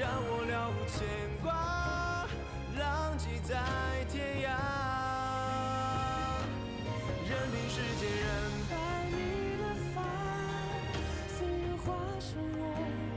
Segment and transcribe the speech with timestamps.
[0.00, 1.04] 让我了无牵
[1.42, 2.26] 挂，
[2.78, 3.54] 浪迹在
[4.08, 4.48] 天涯。
[7.28, 8.26] 任凭世间染
[8.70, 8.72] 白
[9.10, 10.00] 你的发，
[11.28, 12.64] 岁月划伤我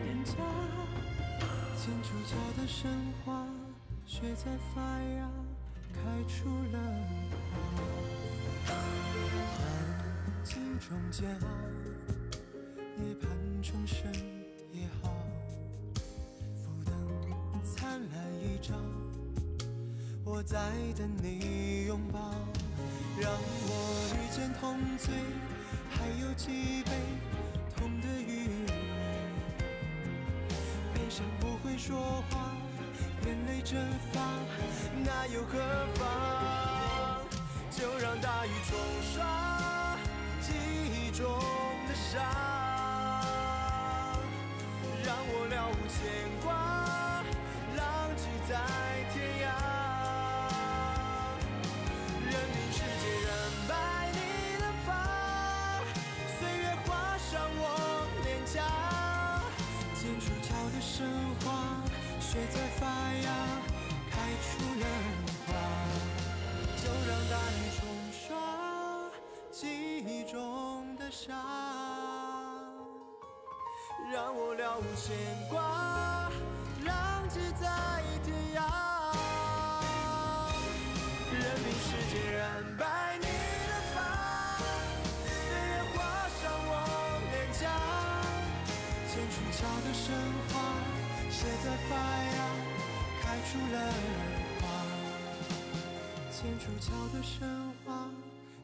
[0.03, 0.35] 脸颊。
[1.77, 2.91] 剑出鞘的神
[3.23, 3.47] 话，
[4.05, 4.81] 雪在发
[5.15, 5.31] 芽，
[5.93, 5.95] 开
[6.27, 6.77] 出了
[7.47, 8.67] 花。
[8.67, 11.47] 寒镜中煎熬，
[12.97, 13.29] 夜盼
[13.63, 14.11] 重生
[20.45, 20.57] 在
[20.97, 22.19] 等你拥抱。
[23.19, 25.13] 让我遇见痛醉，
[25.89, 26.91] 还有几杯
[27.77, 28.73] 痛的余味。
[30.93, 32.51] 悲伤不会说话，
[33.25, 33.79] 眼泪蒸
[34.11, 34.19] 发，
[35.03, 35.59] 那又何
[35.95, 37.21] 妨？
[37.69, 38.77] 就让大雨冲
[39.13, 39.95] 刷
[40.41, 41.39] 记忆中
[41.87, 42.19] 的伤，
[45.05, 46.01] 让我了无牵
[46.43, 46.51] 挂，
[47.77, 48.57] 浪迹在
[62.33, 63.29] 雪在发芽，
[64.09, 64.85] 开出了
[65.45, 65.53] 花。
[66.81, 68.25] 就让大雨冲刷
[69.51, 71.37] 记忆中的伤，
[74.11, 75.15] 让我了无牵
[75.47, 76.31] 挂，
[76.83, 77.69] 浪迹在
[78.25, 78.57] 天涯。
[81.31, 82.41] 任凭世界染
[82.79, 84.57] 白你的发，
[85.21, 86.01] 岁月划
[86.41, 86.71] 伤我
[87.29, 87.69] 脸颊。
[89.07, 90.09] 剑出鞘的神
[90.49, 90.53] 话，
[91.43, 92.37] 写在发芽，
[93.21, 93.75] 开出了
[94.61, 94.63] 花。
[96.31, 97.45] 剑出鞘的神
[97.83, 98.07] 话，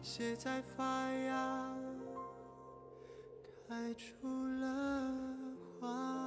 [0.02, 1.76] 写在发芽，
[3.68, 4.26] 开出
[4.62, 5.12] 了
[5.82, 6.19] 花。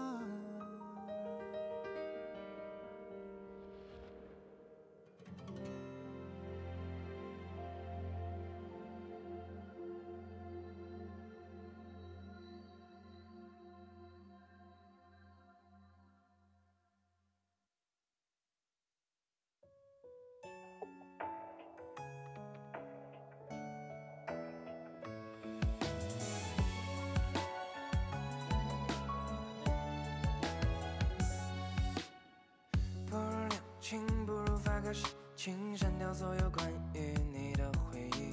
[35.44, 38.32] 请，删掉所有关于你的回忆。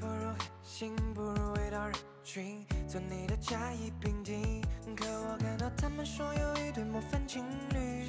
[0.00, 1.94] 不如狠心，不如回到人
[2.24, 4.62] 群，做你的甲乙丙丁。
[4.96, 8.06] 可我看到他们说有一对模范情侣，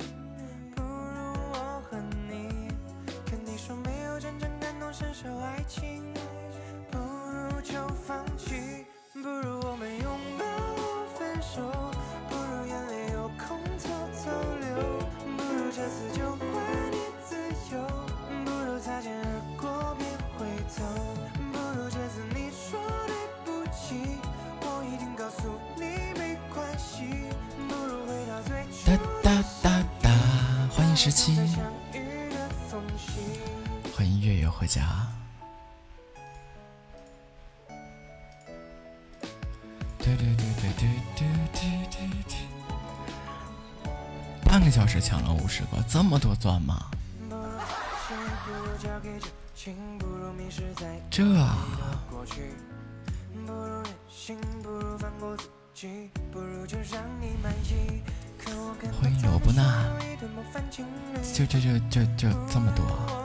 [28.88, 30.10] 哒哒哒哒，
[30.72, 31.36] 欢迎十七，
[33.94, 35.06] 欢迎月月回家。
[40.00, 40.86] 嘟嘟嘟嘟嘟
[41.18, 41.60] 嘟嘟
[41.92, 41.98] 嘟
[42.30, 43.90] 嘟。
[44.46, 46.90] 半个小时抢了五十个，这么多钻吗？
[47.28, 47.42] 不如
[48.08, 48.16] 谁
[48.46, 51.26] 不如交给真情，不如迷失在这
[61.38, 63.17] 就就就就就这么多。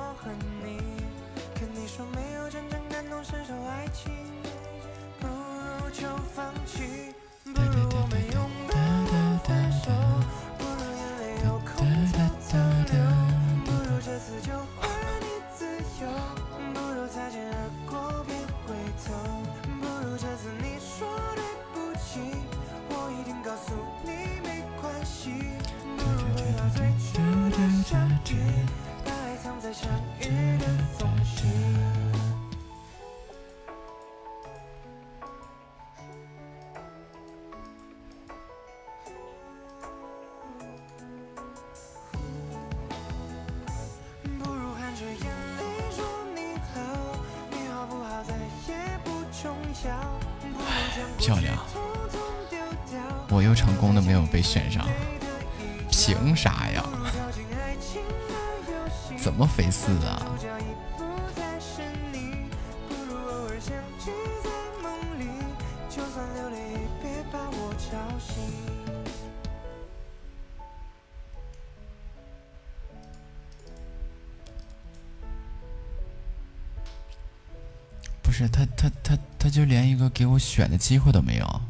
[80.73, 81.61] 的机会都没有，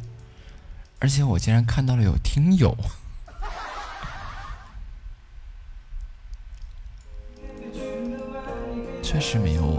[1.00, 2.74] 而且我竟然看到了有听友，
[9.02, 9.71] 确实没有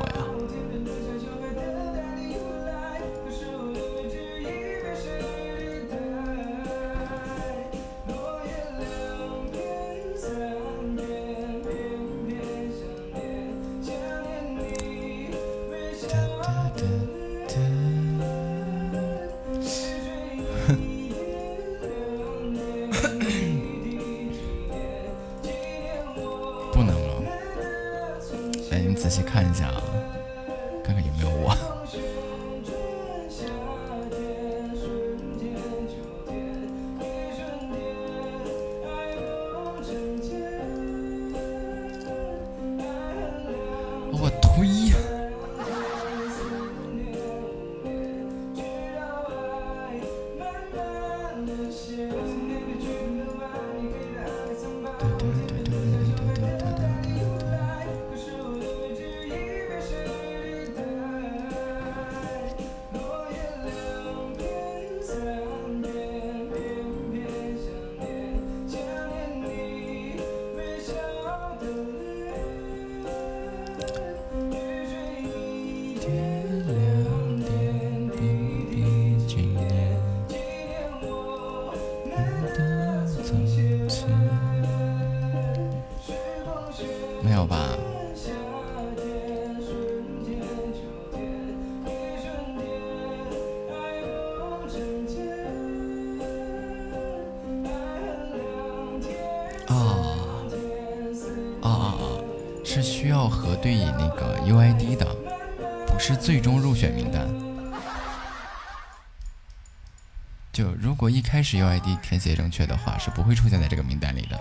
[111.61, 114.39] Uid 填写正确的话是不会出现在这个名单里的。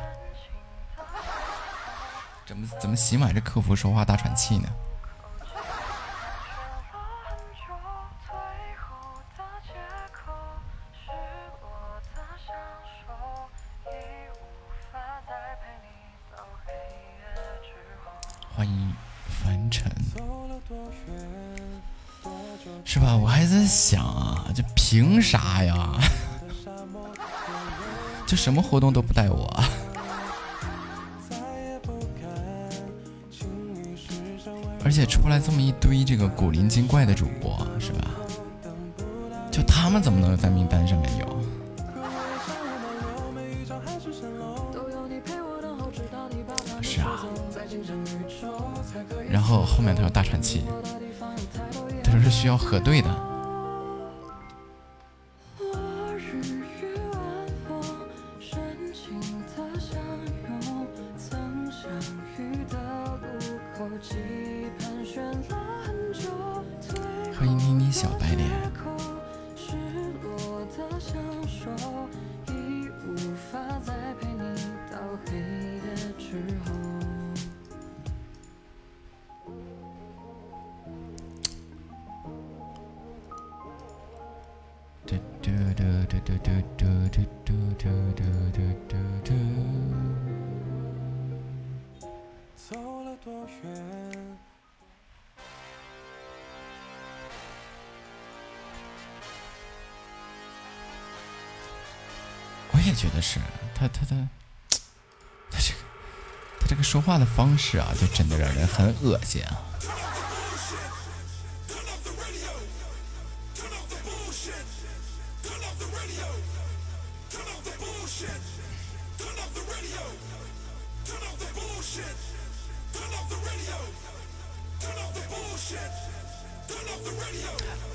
[2.46, 4.68] 怎么怎么喜马这客服说话大喘气呢？
[18.54, 18.94] 欢迎
[19.26, 19.90] 凡尘。
[22.84, 25.98] 是吧，我还在想啊，这凭啥呀？
[28.32, 29.44] 就什么活动都不带我，
[34.82, 38.08] 而且出来这么一堆这个古灵精怪的主播，是吧？
[39.50, 41.26] 就他们怎么能在名单上面有？
[46.80, 47.26] 是啊。
[49.28, 50.64] 然后后面他有大喘气，
[52.02, 53.31] 他说是需要核对的。
[107.72, 109.62] 是啊，就真的让人很恶心啊！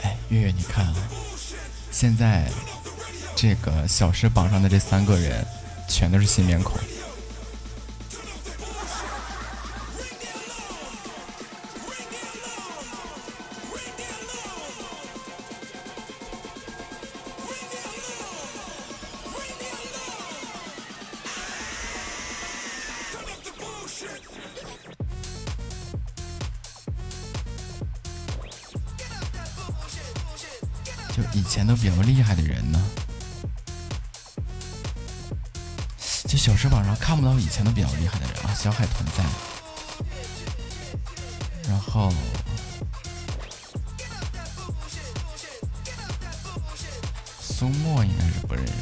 [0.01, 0.95] 哎，月月，你看啊，
[1.91, 2.49] 现在
[3.35, 5.45] 这个小时榜上的这三个人，
[5.87, 6.79] 全都是新面孔。
[37.57, 39.23] 全都比较厉害的人啊小海豚在
[41.67, 42.13] 然后
[47.41, 48.73] 苏墨应该是不认识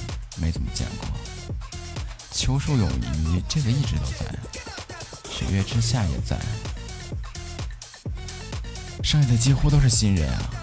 [0.41, 1.07] 没怎么见过。
[2.33, 4.25] 秋树有余这个一直都在。
[5.29, 6.37] 雪水月之下也在。
[9.01, 10.54] 剩下的几乎都是新人啊。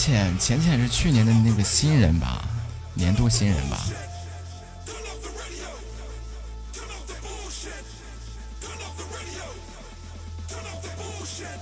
[0.00, 2.42] 浅浅浅是去年的那个新人吧，
[2.94, 3.78] 年度新人吧。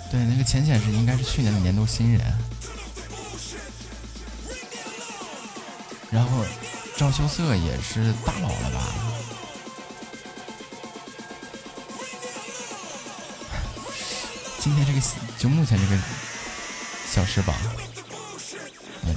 [0.08, 2.20] 对，那个浅浅是应该是去年的年度新人。
[6.12, 6.44] 然后
[6.96, 8.94] 赵秀色也是大佬了吧？
[14.62, 15.00] 今天这个
[15.36, 16.00] 就目前这个
[17.12, 17.56] 小时榜。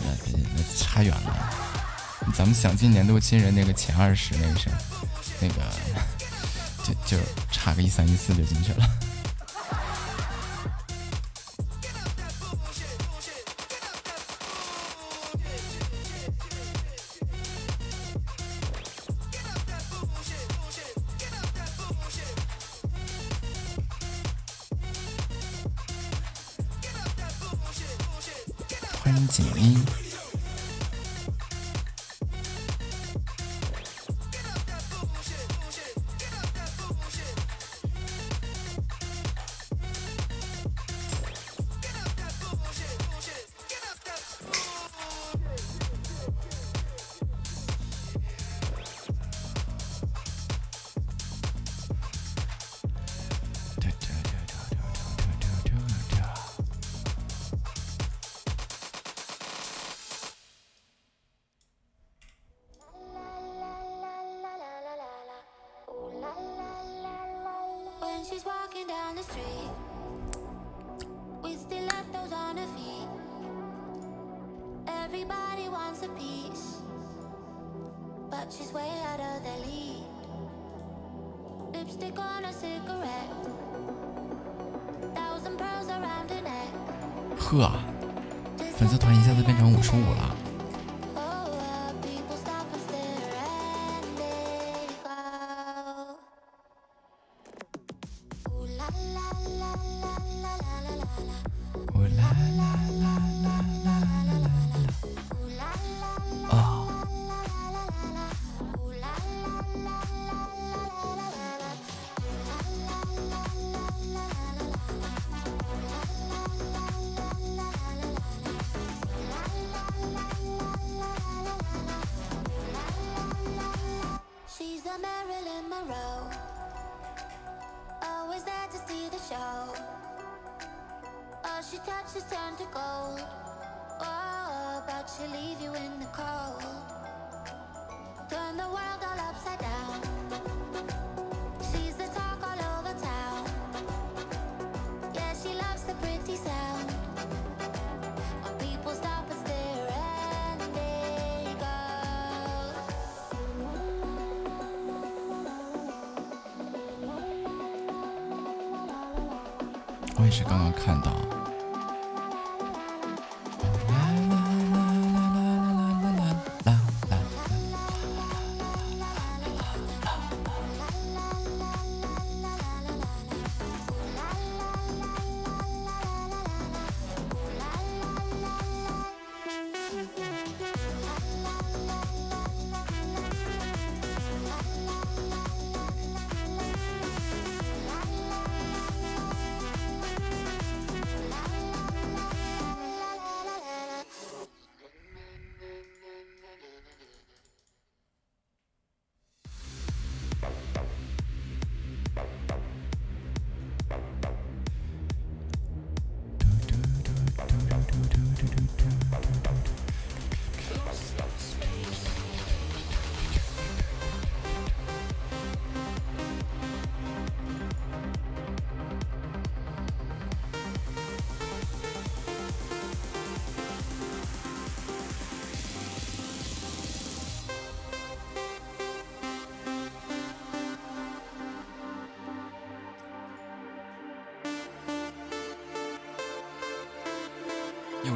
[0.04, 1.50] 那那差远了，
[2.36, 4.70] 咱们想进年度新人那个前二十那个什，
[5.40, 5.56] 那个
[6.84, 8.90] 就就差个一三一四就进去了。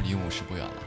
[0.08, 0.85] 离五十不远了。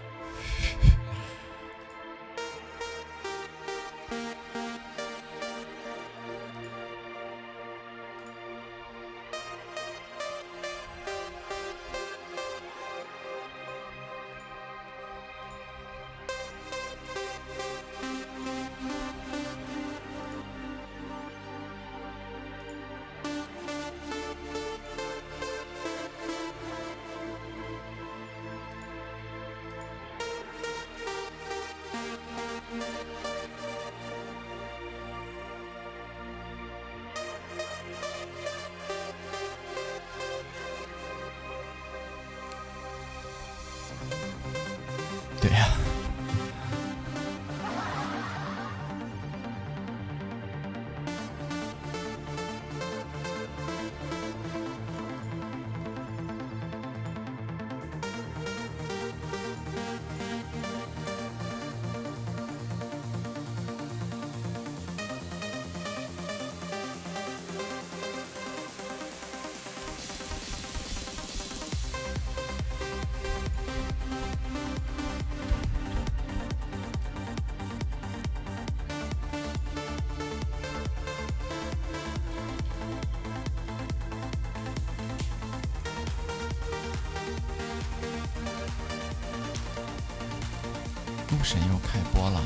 [92.13, 92.43] 播了。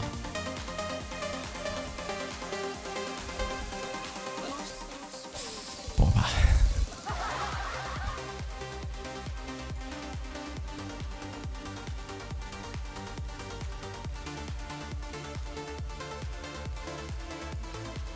[5.97, 6.29] 播吧。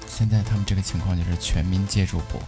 [0.07, 2.41] 现在他们这个情况就是全民皆主播。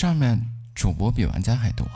[0.00, 0.40] 上面
[0.74, 1.86] 主播比玩家还多。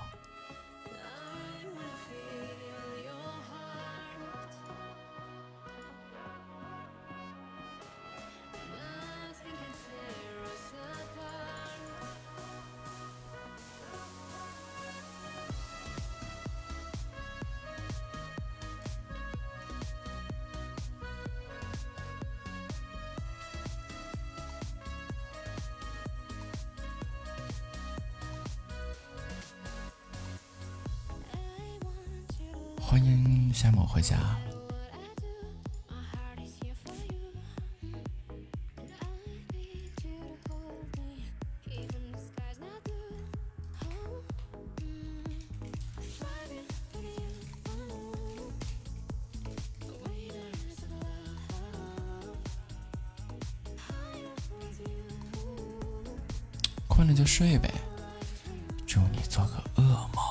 [57.05, 57.71] 困了就睡呗，
[58.87, 60.25] 祝你做个噩梦。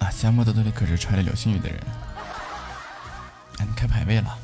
[0.00, 1.80] 啊，夏末的兜里可是揣着流星雨的人。
[3.58, 4.37] 哎，你开排位了？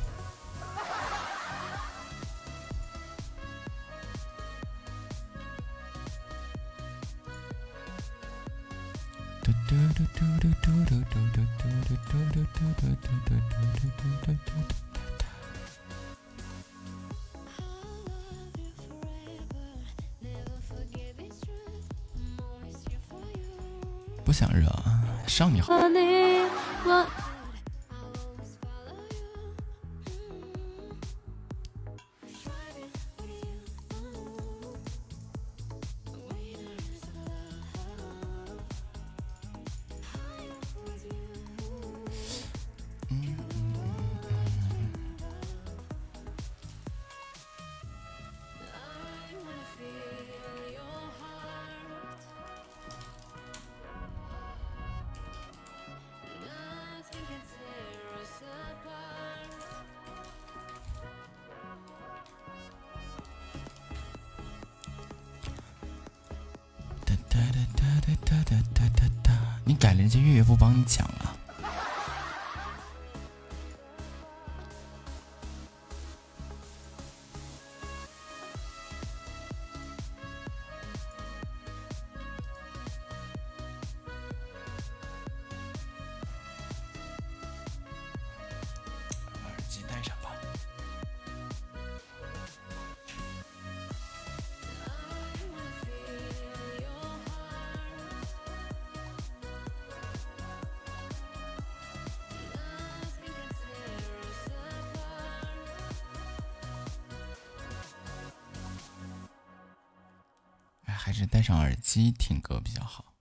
[111.95, 113.13] 机听歌比较好。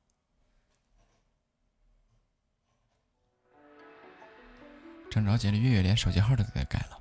[5.08, 6.93] 正着急的，月月连手机号都给改了。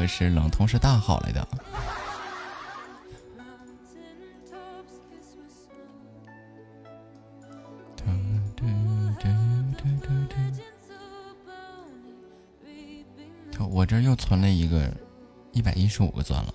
[0.00, 1.46] 可是冷通是大好来的，
[13.70, 14.90] 我这又存了一个
[15.52, 16.54] 一百一十五个钻了。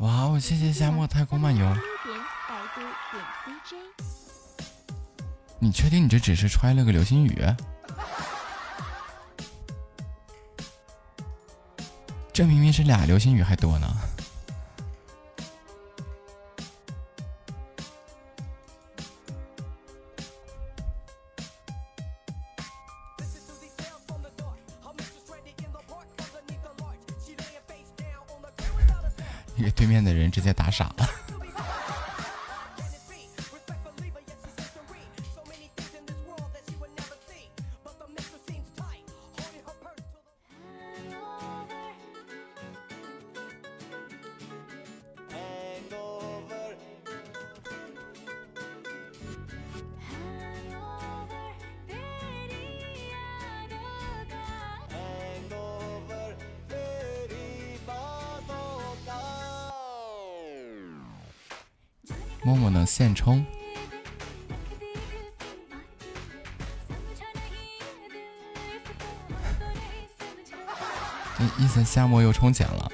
[0.00, 0.38] 哇哦！
[0.40, 1.76] 谢谢夏末太空漫游。
[5.58, 7.36] 你确定你这只是揣了个流星雨？
[12.32, 13.86] 这明明是俩流星雨还多呢。
[71.90, 72.88] 夏末又充钱了。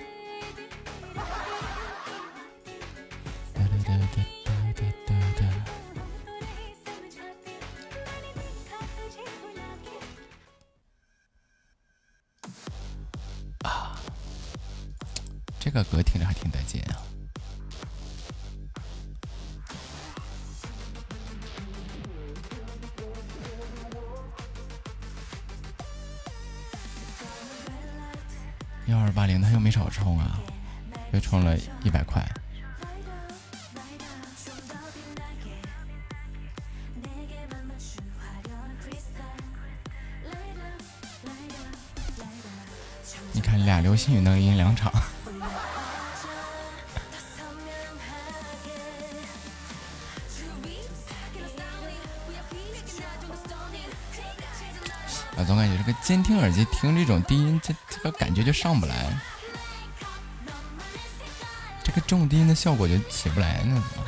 [44.07, 44.93] 看俩流星雨能赢两场，
[55.37, 59.19] 啊，总感觉这个监听耳机听这种低音，这这个感觉就上不来，
[61.83, 64.07] 这个重低音的效果就起不来呢，怎么？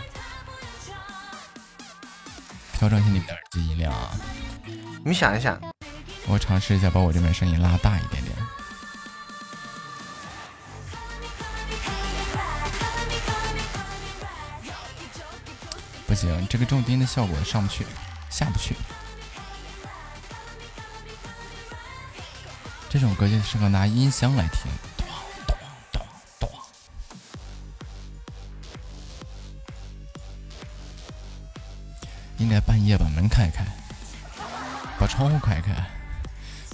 [2.75, 4.13] 调整一下你们的耳机音量啊！
[4.65, 5.61] 你们想一想，
[6.29, 8.28] 我尝试一下把我这边声音拉大一点点。
[16.49, 17.85] 这个重低音的效果上不去
[18.31, 18.75] 下不去。
[22.89, 24.71] 这种歌就适合拿音箱来听。
[32.39, 33.65] 应该半夜把门开开
[34.99, 35.73] 把窗户开开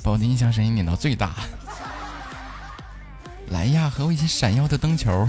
[0.03, 1.35] 把我的音响声音拧到最大。
[3.49, 5.27] 来呀和我一起闪耀的灯球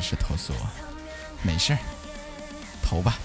[0.00, 0.66] 是投诉我，
[1.42, 1.78] 没事儿，
[2.82, 3.18] 投吧。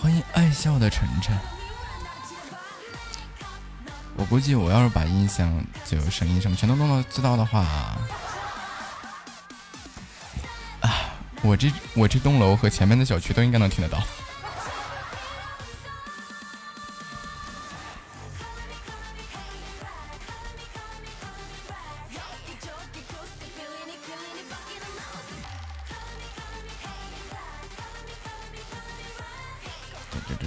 [0.00, 1.36] 欢迎爱笑的晨晨。
[4.16, 7.60] 我估计我要是把音响就声音什么全都弄到最大的话，
[10.80, 11.10] 啊，
[11.42, 14.02] 我这我这栋楼和前面的小区都应该能听得到。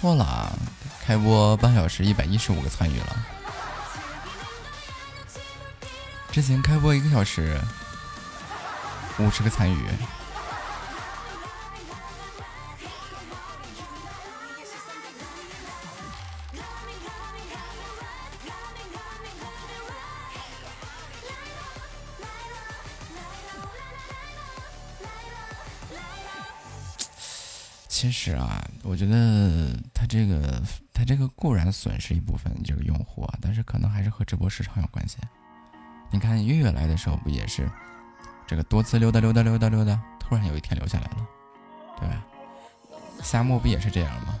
[0.00, 0.50] 错了，
[1.04, 3.26] 开播半小时，一百一十五个参与了。
[6.32, 7.60] 之前开播一个小时，
[9.18, 9.76] 五十个参与。
[27.90, 29.70] 其实啊，我觉得
[30.10, 30.60] 这个
[30.92, 35.18] 他这个固然损失一部分这个用户啊，但是可能还是和直播时长有关系。
[36.10, 37.70] 你看月月来的时候不也是
[38.44, 41.26] 这个多次溜达溜达溜达溜达，突然有一天留下来了，
[42.00, 42.26] 对吧？
[43.22, 44.36] 夏末不也是这样吗？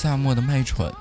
[0.00, 0.94] 夏末的卖蠢。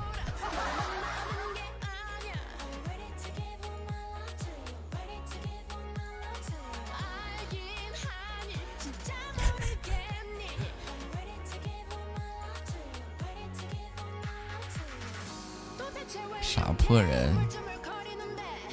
[16.41, 17.35] 傻破人！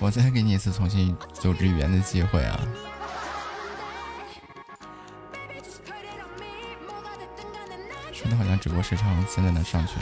[0.01, 2.59] 我再给你一次重新组织语言的机会啊！
[8.64, 9.92] 直播时长现在能上去。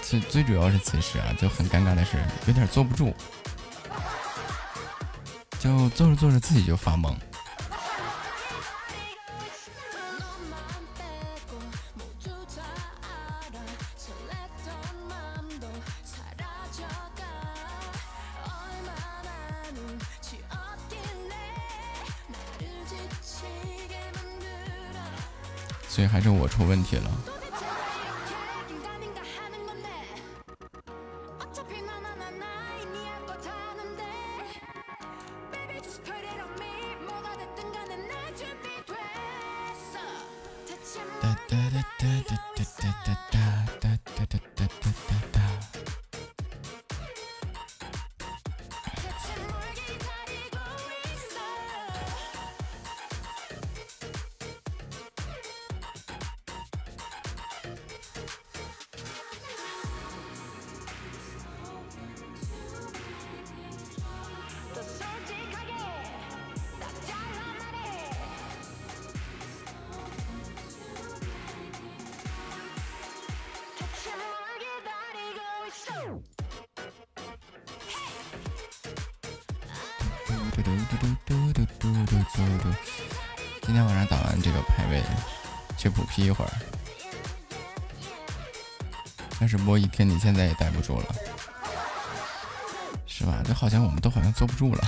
[0.00, 3.12] 最最主要是此时啊，就很尴尬的是，有点坐不住，
[5.58, 7.12] 就坐着坐着自己就发懵。
[26.58, 27.37] 出问题了。
[80.62, 82.74] 嘟嘟嘟嘟嘟嘟嘟嘟嘟。
[83.62, 85.02] 今天晚上打完这个排位，
[85.76, 86.50] 去补 P 一会儿。
[89.38, 91.06] 但是播一天，你现在也待不住了，
[93.06, 93.42] 是吧？
[93.46, 94.84] 就好像我们都好像坐不住了。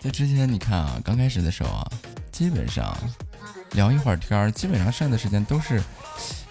[0.00, 1.86] 在之前你看啊，刚开始的时候啊，
[2.32, 2.96] 基本上
[3.72, 5.82] 聊一会儿天儿，基本上剩下的时间都是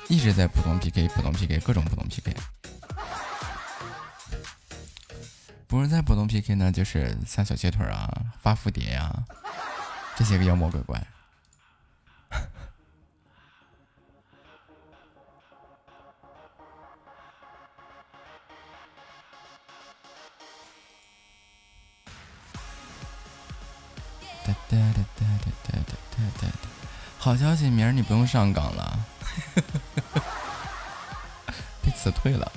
[0.07, 2.35] 一直在普通 PK、普通 PK、各种普通 PK。
[5.81, 8.09] 人在普通 PK 呢，就是像小鸡腿啊、
[8.41, 9.13] 发蝴蝶呀
[10.15, 11.05] 这些个妖魔鬼怪。
[24.45, 25.93] 哒哒哒哒哒哒哒
[26.41, 26.47] 哒哒！
[27.19, 29.05] 好消息，明儿你不用上岗了，
[31.83, 32.51] 被辞退了。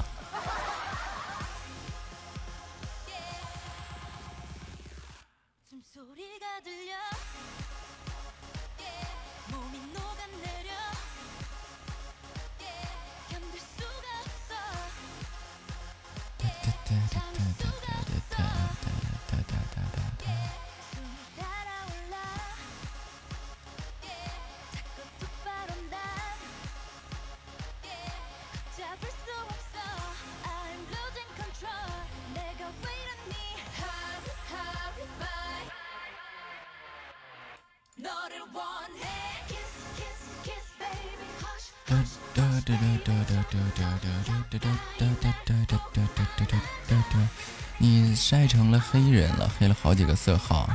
[50.14, 50.68] 色号。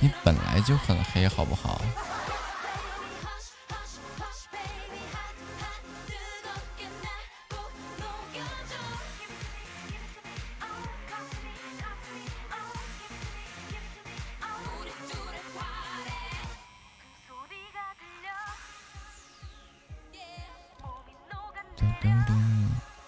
[0.00, 1.80] 你本来就很黑好不好？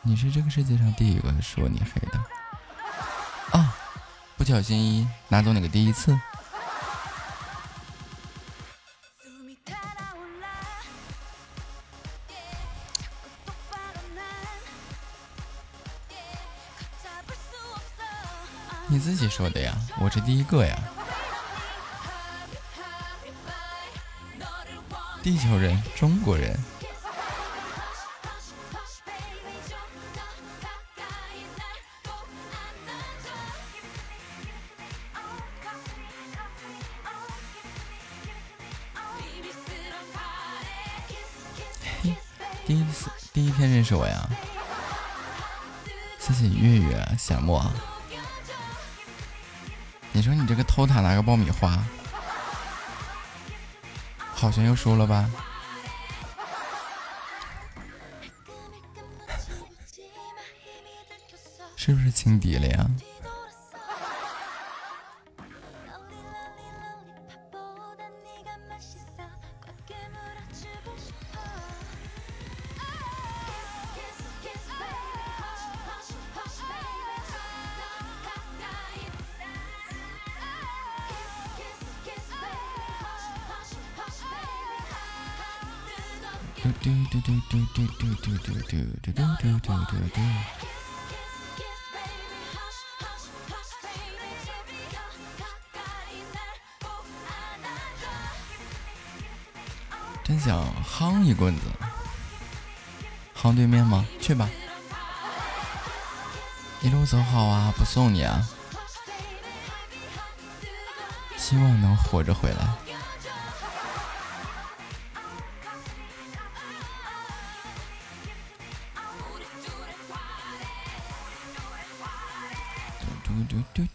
[0.05, 2.12] 你是这个世界上第一个说你黑。
[4.43, 6.19] 不小心拿走哪个第一次？
[18.89, 20.77] 你自己说的呀，我这第一个呀。
[25.23, 26.59] 地球人，中国人。
[47.23, 47.73] 羡慕啊！
[50.11, 51.79] 你说你这个偷塔拿个爆米花，
[54.35, 55.31] 好像又输了吧？
[61.77, 62.91] 是不是轻敌了呀？
[88.23, 90.21] 嘟嘟嘟嘟嘟嘟嘟嘟嘟。
[100.25, 101.63] 真想夯一棍子，
[103.37, 104.07] 夯对面吗？
[104.21, 104.49] 去吧，
[106.81, 108.40] 一路走好啊，不送你啊，
[111.37, 112.92] 希望能活着回来。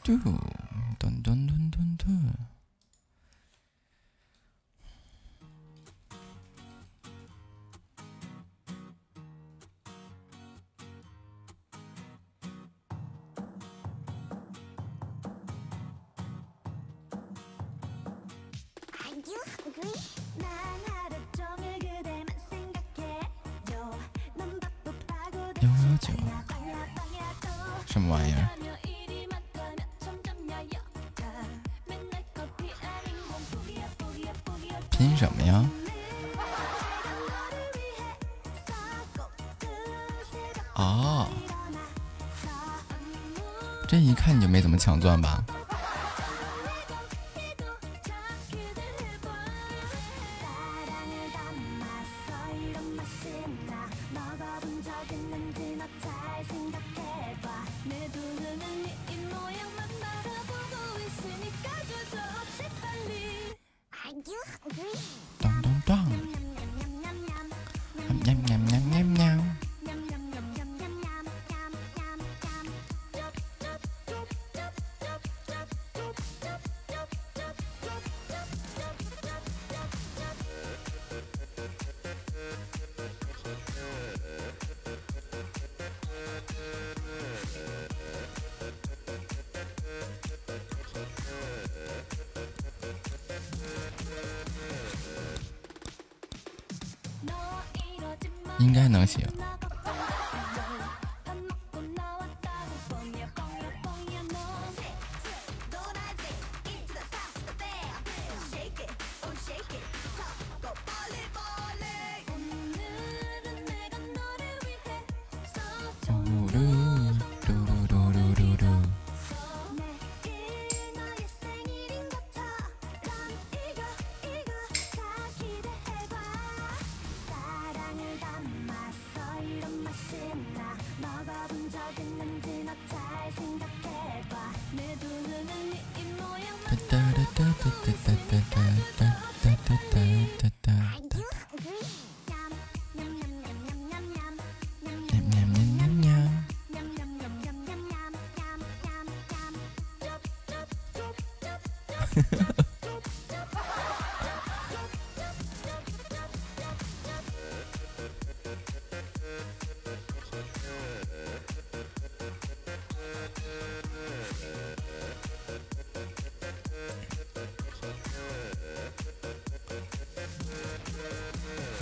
[0.08, 0.57] 그 러.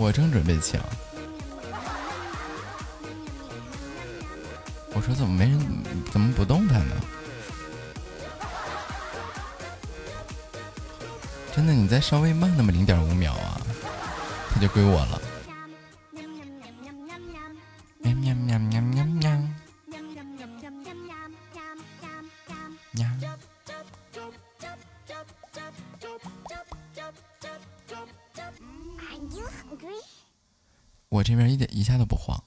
[0.06, 0.80] 我正准备抢，
[4.94, 5.60] 我说怎么没人，
[6.12, 6.96] 怎么不动弹呢？
[11.56, 13.60] 真的，你再稍微慢那么零点五秒啊，
[14.54, 15.15] 他就归我了。
[31.10, 32.44] 我这边一点一下都不慌。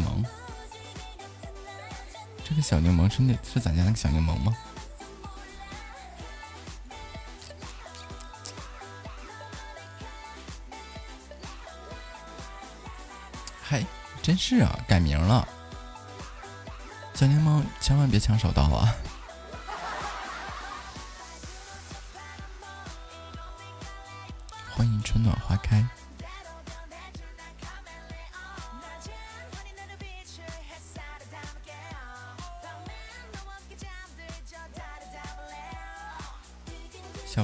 [0.00, 0.24] 檬，
[2.42, 4.56] 这个小柠檬是那是咱家那个小柠檬吗？
[13.62, 13.84] 嗨，
[14.22, 15.46] 真是啊，改名了。
[17.14, 18.94] 小柠檬，千万别抢手刀啊！
[24.74, 25.86] 欢迎春暖花开。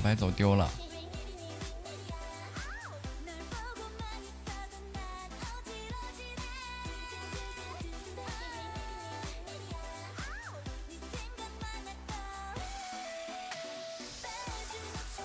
[0.06, 0.70] 白走丢了。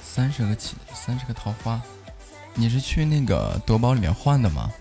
[0.02, 1.80] 三十个起，三十个桃花，
[2.56, 4.72] 你是去那个夺宝里面换的吗？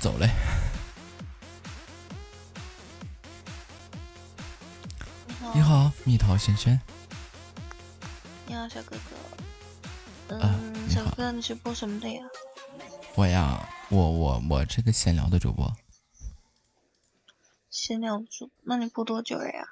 [0.05, 0.29] 走嘞。
[5.55, 6.79] 你好，蜜桃轩轩。
[8.47, 8.99] 你好，小哥
[10.29, 10.37] 哥。
[10.37, 12.21] 啊嗯，小哥哥，你是播什么的呀？
[13.15, 15.75] 我呀，我我我这个闲聊的主播，
[17.71, 18.51] 闲聊主。
[18.65, 19.67] 那你播多久了呀？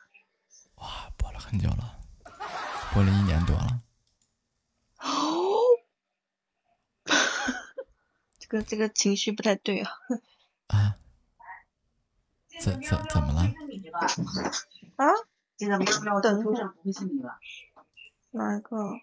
[0.77, 1.99] 哇，播了很久了，
[2.95, 3.83] 播了一年多了。
[4.97, 5.59] 哦，
[8.39, 9.91] 这个这个情绪不太对啊。
[10.69, 10.97] 啊，
[12.61, 13.41] 怎怎怎么了？
[14.97, 15.09] 啊？
[15.57, 17.39] 这个喵喵等一下头上不会是你吧？
[18.33, 19.01] 哪一个？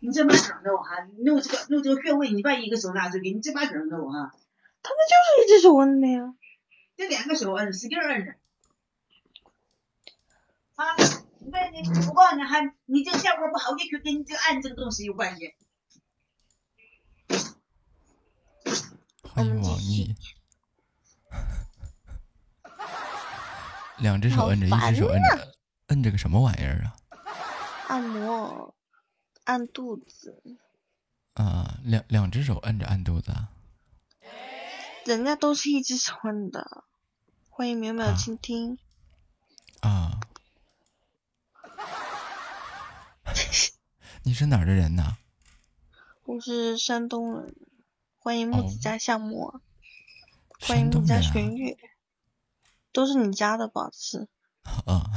[0.00, 4.34] 你这把整的我哈，你弄这个弄这个穴位，你把一个手拿出去，你这把整的我哈，
[4.82, 6.34] 他们就是一只手摁的呀。
[6.96, 8.34] 这两个手摁，使劲摁着。
[10.74, 10.96] 啊，
[11.38, 15.54] 你别你，我告诉你还，你这个效果不好，也许跟你这个按这个东西有关系。
[19.34, 20.14] 欢迎网易。
[23.96, 25.54] 两只手摁着，一只手摁着，
[25.86, 26.94] 摁着个什么玩意儿啊？
[27.88, 28.74] 按摩，
[29.44, 30.42] 按肚子。
[31.32, 33.48] 啊，两两只手摁着按肚子啊？
[35.06, 36.84] 人家都是一只手摁的。
[37.48, 38.78] 欢迎淼淼啊倾听。
[39.80, 40.20] 啊。
[44.24, 45.16] 你是哪儿的人呢？
[46.24, 47.56] 我是山东人。
[48.22, 49.60] 欢迎木哦子家夏沫。
[50.60, 51.20] 欢迎木子家？
[51.20, 51.76] 玄月。
[52.92, 53.90] 都是你家的吧？
[53.92, 54.28] 是。
[54.86, 55.10] 啊。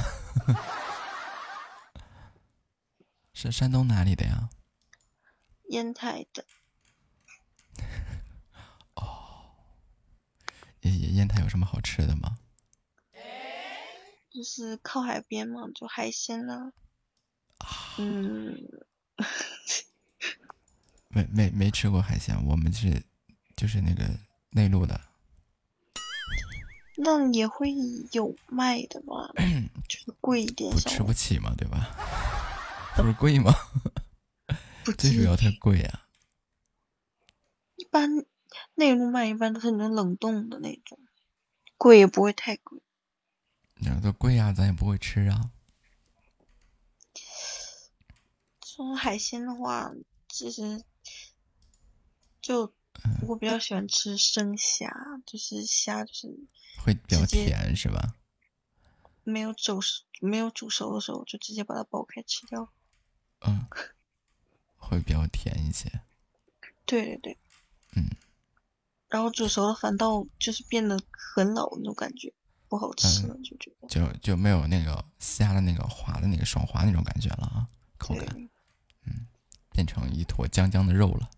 [3.32, 4.49] 是山东哪里的呀？
[5.70, 6.45] 烟台的。
[8.95, 9.51] 哦
[10.82, 12.39] 烟烟台有什么好吃的吗？
[14.32, 16.72] 就是靠海边嘛，就海鲜呐、
[17.60, 18.58] 啊嗯，
[21.16, 23.01] 没没没吃过海鲜，我们是
[23.55, 24.03] 就是那个
[24.49, 24.99] 内陆的。
[26.97, 27.74] 那也会
[28.11, 29.32] 有卖的吧，
[29.88, 30.80] 就是贵一点不。
[30.82, 31.95] 吃不起嘛，对吧？
[32.97, 33.53] 不是贵吗？
[34.97, 36.05] 最主要它贵啊。
[37.78, 38.09] 一般
[38.76, 40.99] 内陆卖一般都是那种冷冻的那种，
[41.78, 42.82] 贵也不会太贵。
[43.76, 45.51] 你说它贵啊，咱也不会吃啊。
[48.59, 49.91] 这种海鲜的话，
[50.30, 50.84] 其实
[52.45, 52.71] 就
[53.27, 54.87] 我比较喜欢吃生虾，
[55.25, 56.27] 就是虾就是
[56.77, 58.13] 会比较甜是吧？
[59.23, 62.69] 没有煮熟没有煮熟的时候就直接把它剥开吃掉。
[63.41, 63.65] 嗯，
[64.77, 65.91] 会比较甜一些。
[66.85, 67.37] 对对对，
[67.95, 68.05] 嗯，
[69.07, 72.31] 然后煮熟了反倒就是变得很老那种感觉，
[72.69, 73.87] 不好吃嗯了，就觉得。
[73.87, 77.67] 就就没有那个虾的那个滑的那个爽滑那种感觉了啊，
[77.97, 78.27] 口感，
[79.07, 79.25] 嗯，
[79.71, 81.31] 变成一坨浆浆的肉了。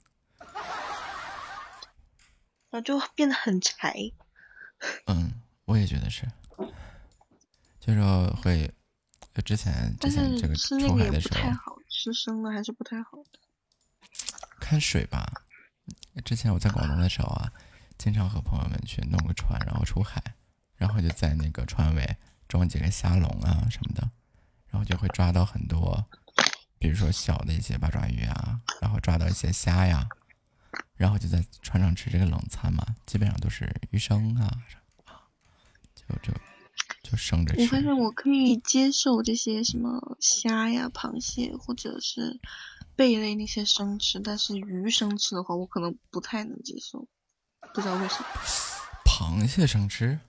[2.70, 3.93] 然后就变得很柴。
[5.07, 5.34] 嗯，
[5.65, 6.26] 我也觉得是，
[7.80, 8.01] 就是
[8.41, 8.72] 会，
[9.34, 13.39] 就之前之前这个吃那个也不出海的时候太好，吃生的还是不太好的。
[14.59, 15.43] 看水吧。
[16.26, 17.51] 之前我在广东的时候啊，
[17.97, 20.22] 经常和朋友们去弄个船，然后出海，
[20.76, 24.09] 然后就在那个船尾装几个虾笼啊什么的，
[24.70, 26.05] 然后就会抓到很多，
[26.80, 30.07] 比如说小的一些八爪鱼啊，然后抓到一些虾呀，
[30.97, 34.49] 然后就在船上吃这个冷餐嘛，基本上都是鱼生啊，
[35.05, 35.29] 啊，
[35.93, 36.33] 就就
[37.03, 37.61] 就生着吃。
[37.61, 42.39] 我发现我可以接受这些什么虾呀、螃蟹或者是
[42.95, 47.07] 贝类那些生吃，但是鱼生吃的话，我可能不太能接受，
[47.73, 48.25] 不知道为什么。
[49.05, 50.19] 螃蟹生吃，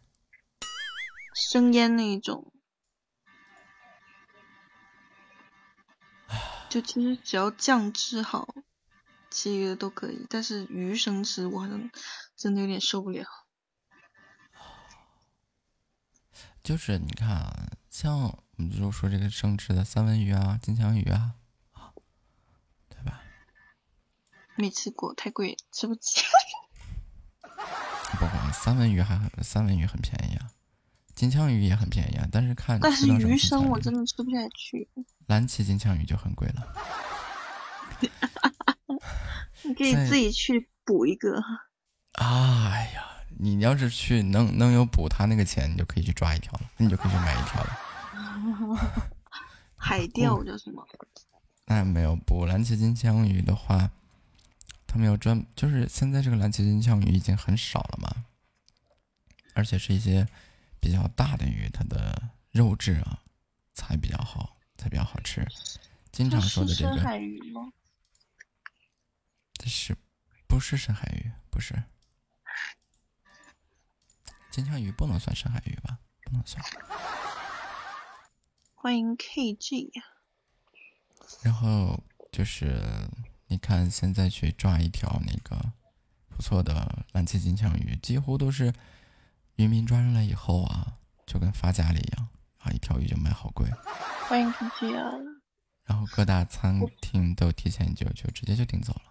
[1.34, 2.52] 生腌那一种，
[6.68, 8.54] 就其实只要酱制好，
[9.30, 10.26] 其余的都可以。
[10.28, 11.90] 但是鱼生吃，我好像
[12.36, 13.26] 真的有点受不了。
[16.62, 21.34] 就是你看啊，像我们就说这个生吃的三文鱼啊、金枪鱼啊，
[21.72, 21.92] 啊，
[22.90, 23.22] 对吧？
[24.56, 26.24] 没吃过，太贵，吃不起。
[27.40, 30.50] 不不，三文鱼还很三文鱼很便宜啊，
[31.14, 34.88] 金枪鱼也很便宜啊，但是看但是鱼生我真的吃不下去。
[35.26, 36.74] 蓝鳍金枪鱼就很贵了。
[39.62, 41.42] 你可以自己去补一个。
[42.12, 43.04] 哎呀，
[43.38, 47.78] 你要是去能能有补他那个钱，你就可以去抓一条了，你就可以去买一条了。
[49.76, 50.84] 海钓叫什么？
[51.66, 53.90] 那没有补蓝鳍金枪鱼的话，
[54.86, 58.24] 他们要专，就是现在这个蓝鳍金枪鱼已经很少了嘛，
[59.54, 60.26] 而且是一些
[60.80, 63.20] 比较大的鱼，它的肉质啊
[63.74, 65.46] 才比较好，才比较好吃。
[66.10, 67.70] 经常说的这个，是深海鱼吗？
[69.68, 69.94] 这是
[70.46, 71.30] 不是深海鱼？
[71.50, 71.84] 不是，
[74.50, 75.98] 金枪鱼不能算深海鱼吧？
[76.24, 76.64] 不能算。
[78.74, 79.90] 欢迎 KG！
[81.42, 82.02] 然后
[82.32, 82.80] 就是
[83.48, 85.62] 你看，现在去抓一条那个
[86.30, 88.72] 不错的蓝鳍金枪鱼，几乎都是
[89.56, 90.96] 渔民抓上来以后啊，
[91.26, 93.70] 就跟发家了一样啊，一条鱼就卖好贵。
[94.26, 95.12] 欢迎 KG 啊！
[95.84, 99.02] 然后各大餐厅都提前就就直接就订走了。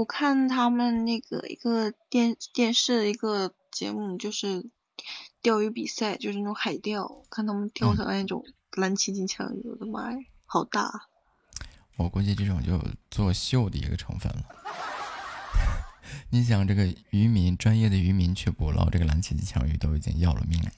[0.00, 4.70] 我看他们那个一个电电视的一个节目，就是
[5.42, 8.42] 钓鱼比赛，就是那种海钓，看他们钓上来那种
[8.72, 10.80] 蓝鳍金枪鱼，我的妈呀，好大！
[10.80, 11.02] 啊
[11.98, 14.42] 我估计这种就作秀的一个成分了。
[16.32, 20.70] 你想，这个渔民专业的渔民去捕捞这个蓝鳍金枪鱼，都已经要了命了，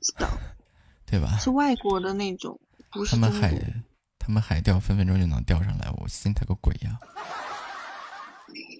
[0.00, 0.28] 知道
[1.04, 1.36] 对吧？
[1.40, 2.60] 是外国的那种，
[2.92, 3.10] 不是。
[3.10, 3.52] 他们海
[4.26, 6.98] 他们海钓分分钟就能钓上来，我信他个鬼呀！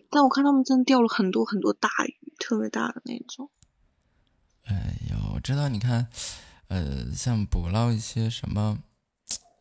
[0.09, 3.51] 但我看他们真的钓了很多很多大鱼，特别大的那种。
[4.65, 6.09] 哎呦，我知道，你看，
[6.69, 8.79] 呃，像捕捞一些什么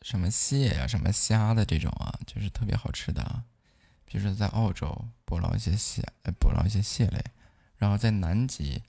[0.01, 3.43] 什么蟹呀、什么虾的这种啊，就是特别好吃的啊。
[4.05, 7.21] 比如说在澳洲捕捞一些蟹，呃，捕捞一些蟹类，
[7.75, 8.81] 然后在南极，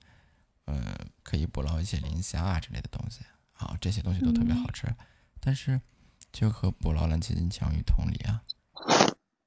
[0.66, 3.22] 呃，可以捕捞一些磷虾啊之类的东西，
[3.54, 4.86] 啊，这些东西都特别好吃。
[5.40, 5.80] 但是，
[6.34, 8.42] 就和捕捞蓝鳍金枪鱼同理啊，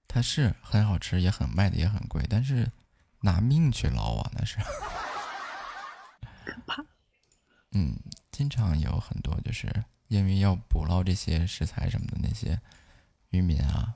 [0.07, 2.71] 它是很好吃，也很卖的也很贵，但是
[3.19, 4.55] 拿命去捞啊，那是。
[6.45, 6.81] 可怕。
[7.71, 7.99] 嗯，
[8.31, 12.57] 经常有很多就是因为要捕捞这些食材什么的那些
[13.31, 13.93] 渔民啊，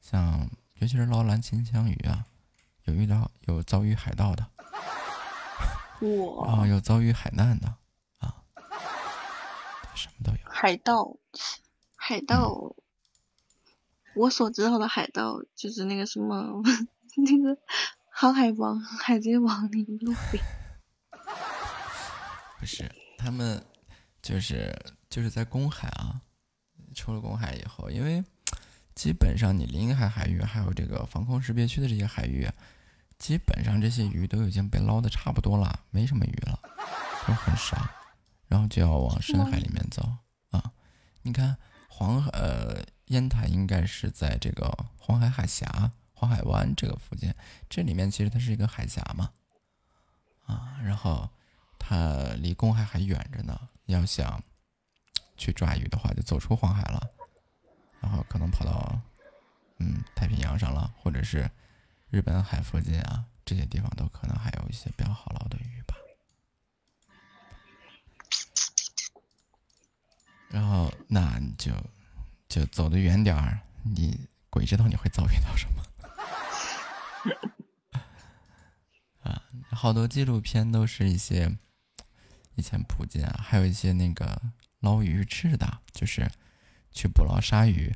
[0.00, 2.24] 像尤其是捞蓝鳍金枪鱼啊，
[2.84, 4.46] 有遇到有遭遇海盗的，
[6.36, 7.66] 哇，啊、有遭遇海难的
[8.18, 8.36] 啊，
[9.96, 10.38] 什么都有。
[10.48, 11.16] 海盗，
[12.08, 12.74] 海盗，
[14.14, 16.62] 我所知道的海盗就是那个什么，
[17.16, 17.60] 那个
[18.10, 20.40] 航海王、海贼王那个路飞。
[22.58, 23.62] 不是，他们
[24.22, 24.74] 就是
[25.10, 26.22] 就是在公海啊，
[26.94, 28.24] 出了公海以后，因为
[28.94, 32.48] 基本上你临海海域还有这个防空识别区的这些海域，
[33.18, 36.58] 基本上这些鱼都已经被捞的差不多了，没什么鱼了，
[37.26, 37.76] 都很少，
[38.46, 40.02] 然后就要往深海里面走
[40.52, 40.72] 啊。
[41.20, 41.58] 你看
[41.98, 47.34] 黄呃烟台应该是在这个黄海海峡、黄海湾这个附近，
[47.68, 49.32] 这里面其实它是一个海峡嘛，
[50.46, 51.28] 啊，然后。
[51.80, 54.42] 它离公海还远着呢，要想
[55.38, 57.00] 去抓鱼的话，就走出黄海了，
[58.00, 59.00] 然后可能跑到
[59.78, 61.50] 嗯太平洋上了，或者是
[62.10, 65.94] 日本海附近啊，这些地方都可能还有一些比较好捞的鱼吧。
[70.50, 71.72] 然后那你就
[72.48, 75.82] 就走得远点儿，你鬼知道你会遭遇到什么。
[79.30, 81.58] 啊，好多纪录片都是一些。
[82.54, 84.42] 以前普京啊，还有一些那个
[84.80, 86.28] 捞鱼翅的，就是
[86.90, 87.94] 去捕捞鲨鱼，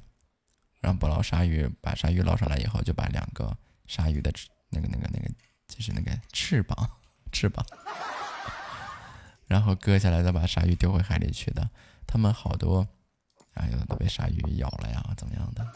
[0.81, 4.33] 然后捕捞鲨鱼，把鲨鱼捞上来以后，就把两个鲨鱼的
[4.69, 5.29] 那个、那个、那个，
[5.67, 6.89] 就是那个翅膀、
[7.33, 7.67] 翅膀，
[9.49, 11.69] 然后割下来，再把鲨鱼丢回海里去的。
[12.07, 12.87] 他们好多，
[13.55, 15.67] 啊，有的都被鲨鱼咬了呀，怎么样的？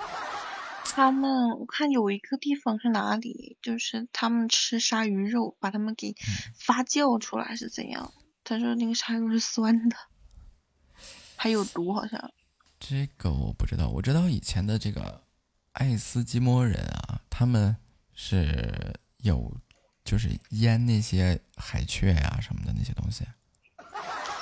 [0.84, 6.14] 他们我看有一个地方是哪里，就是他们吃鲨鱼肉，把他们给
[6.58, 8.14] 发酵出来是怎样？
[8.44, 9.96] 他说那个鲨鱼肉是酸的，
[11.36, 12.32] 还有毒，好像。
[12.78, 15.22] 这个我不知道，我知道以前的这个
[15.72, 17.76] 爱斯基摩人啊，他们
[18.14, 19.54] 是有
[20.04, 23.26] 就是腌那些海雀呀、什么的那些东西，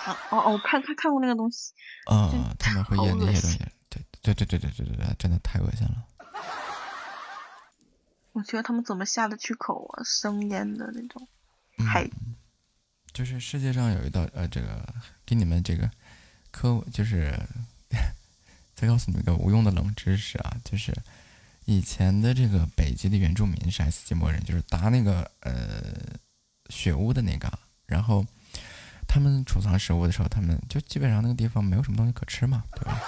[0.04, 1.72] 啊哦哦，我看看看过那个东西，
[2.06, 6.06] 啊、真他们会好恶腌那些东西，对对对对对对对对，真的太恶心了。
[8.32, 10.02] 我觉得他们怎么下得去口啊？
[10.04, 11.26] 生腌的那种
[11.78, 12.10] 嗯，
[13.12, 14.94] 就是世界上有一道呃，这个
[15.24, 15.88] 给你们这个
[16.50, 17.32] 科，就是
[18.74, 20.92] 再告诉你们一个无用的冷知识啊，就是
[21.64, 26.18] 以前的这个北极的原住民是爱斯基摩人，就是搭那个呃
[26.68, 27.50] 雪屋的那个，
[27.86, 28.26] 然后
[29.14, 33.00] 他们储藏食物的时候，他们就基本上那个地方没有什么东西可吃嘛，对吧？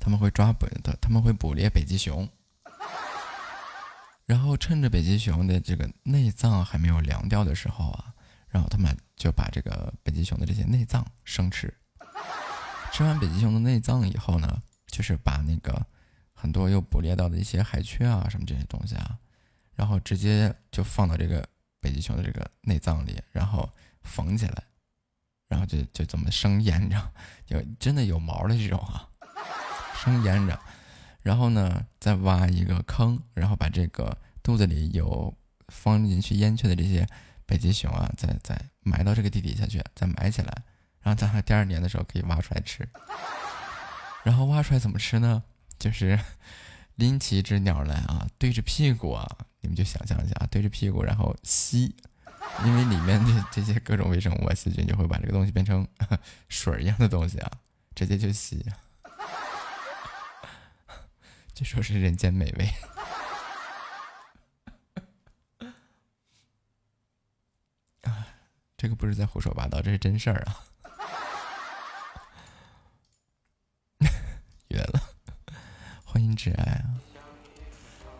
[0.00, 2.26] 他们会抓捕的，他们会捕猎北极熊。
[4.24, 8.14] 然后趁着北极熊的这个内脏还没有凉掉的时候啊，
[8.48, 11.70] 然后他们就把这个北极熊的这些内脏生吃。
[12.94, 15.84] 吃完北极熊的内脏以后呢，就是把那个
[16.32, 19.18] 很多又捕猎到的一些海雀啊什么这些东西啊，
[19.74, 21.46] 然后直接就放到这个
[21.78, 23.70] 北极熊的这个内脏里，然后
[24.04, 24.64] 缝起来，
[25.48, 27.12] 然后就就这么生腌着，
[27.48, 29.08] 有真的有毛的这种啊，
[29.96, 30.58] 生腌着。
[31.22, 35.34] 然后呢，再挖一个坑，然后把这个肚子里有
[35.68, 37.06] 放进去腌去的这些
[37.46, 40.62] 北极熊啊，再再埋到这个地底下去，再埋起来，
[41.00, 42.86] 然后等它第二年的时候可以挖出来吃。
[44.22, 45.42] 然后挖出来怎么吃呢？
[45.78, 46.18] 就是
[46.96, 49.26] 拎起一只鸟来啊，对着屁股啊，
[49.60, 51.96] 你们就想象一下啊，对着屁股然后吸，
[52.64, 55.86] 因为里面的这些各种微生物啊、细菌就会把这个东西变成
[56.48, 57.50] 水一样的东西啊，
[57.94, 58.64] 直接就吸。
[61.52, 62.70] 这说是人间美味。
[68.02, 68.26] 啊，
[68.76, 70.56] 这个不是在胡说八道，这是真事儿啊！
[74.68, 75.00] 约了，
[76.04, 76.84] 欢迎挚爱啊！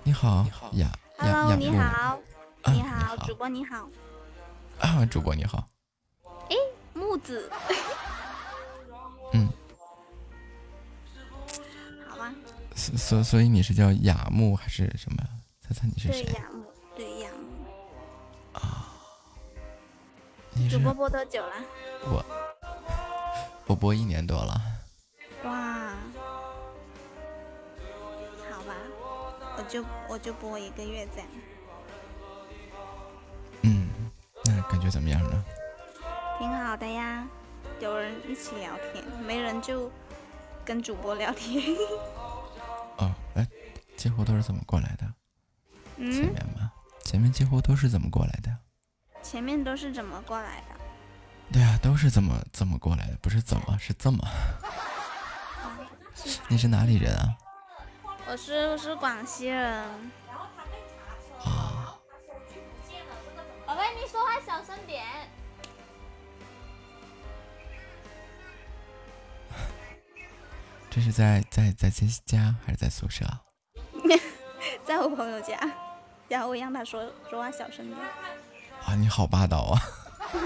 [0.05, 2.21] 你好，雅雅 Hello，雅木你好，
[2.63, 3.89] 啊你好，主播你好，
[4.81, 5.69] 啊， 主播你好，
[6.51, 6.57] 哎
[6.93, 7.51] 木子，
[9.33, 9.49] 嗯，
[12.09, 12.33] 好吧，
[12.75, 15.23] 所所所以你是叫雅木还是什么？
[15.61, 16.25] 猜猜你是谁？
[16.25, 16.65] 对雅木，
[16.97, 18.61] 对雅木，
[20.55, 21.55] 你主播播多久了？
[22.05, 22.25] 我，
[23.67, 24.61] 我播一年多了。
[25.45, 25.95] 哇，
[28.51, 28.75] 好吧，
[29.57, 31.29] 我就我就播一个月这样，
[34.69, 35.45] 感觉怎么样呢？
[36.39, 37.27] 挺好的呀，
[37.81, 39.91] 有人一起聊天，没人就
[40.65, 41.63] 跟主播聊天。
[42.99, 43.47] 哦，哎，
[43.97, 45.07] 几乎都是怎么过来的？
[45.97, 46.73] 前嗯，面吗？
[47.05, 48.51] 前面几乎都是怎么过来的？
[49.23, 50.75] 前面都是怎么过来的？
[51.53, 53.17] 对啊，都是怎么怎么过来的？
[53.23, 54.19] 不是怎么，是这么。
[56.49, 57.37] 你是哪里人啊？
[58.27, 59.85] 我是我是广西人。
[64.55, 65.03] 小声点。
[70.89, 73.27] 这是在在在在家还是在宿舍？
[74.87, 75.59] 在我朋友家，
[76.29, 77.99] 然后我让他说说话小声点。
[78.87, 79.83] 哇，你好霸道啊！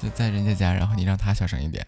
[0.00, 1.86] 就在人家家，然后你让他小声一点。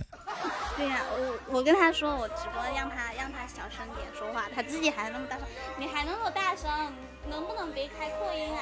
[0.76, 1.09] 对呀、我
[1.52, 5.46] 我跟他说我直播让他让他小声点说话，他自己还那么大声，
[5.78, 6.92] 你还那么大声，
[7.28, 8.60] 能不能别开扩音啊？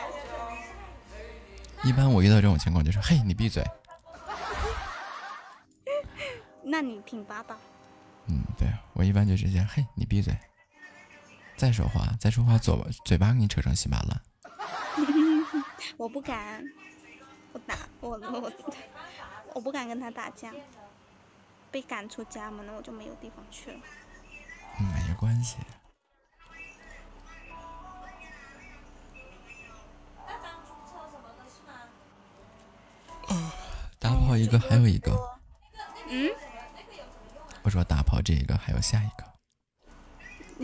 [1.85, 3.63] 一般我遇到这种情况就是，嘿，你闭嘴。
[6.65, 7.57] 那你挺霸道。
[8.27, 10.37] 嗯，对我一般就直接，嘿，你闭嘴。
[11.57, 14.21] 再说话，再说话，嘴巴嘴巴给你扯成稀巴烂。
[15.97, 16.65] 我不敢，
[17.53, 18.53] 我打我我
[19.55, 20.53] 我不敢跟他打架，
[21.71, 23.81] 被赶出家门了，我就没有地方去了。
[24.81, 25.57] 嗯，没关系。
[33.99, 35.11] 打跑一个，还有一个。
[36.09, 36.31] 嗯，
[37.63, 39.25] 我说打跑这一个，还有下一个。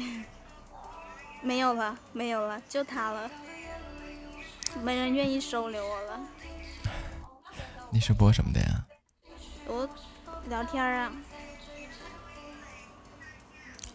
[1.42, 3.30] 没有了，没有了，就他了，
[4.82, 6.20] 没人愿意收留我了。
[7.90, 8.86] 你是播什么的呀？
[9.66, 9.88] 我
[10.49, 11.12] 聊天啊，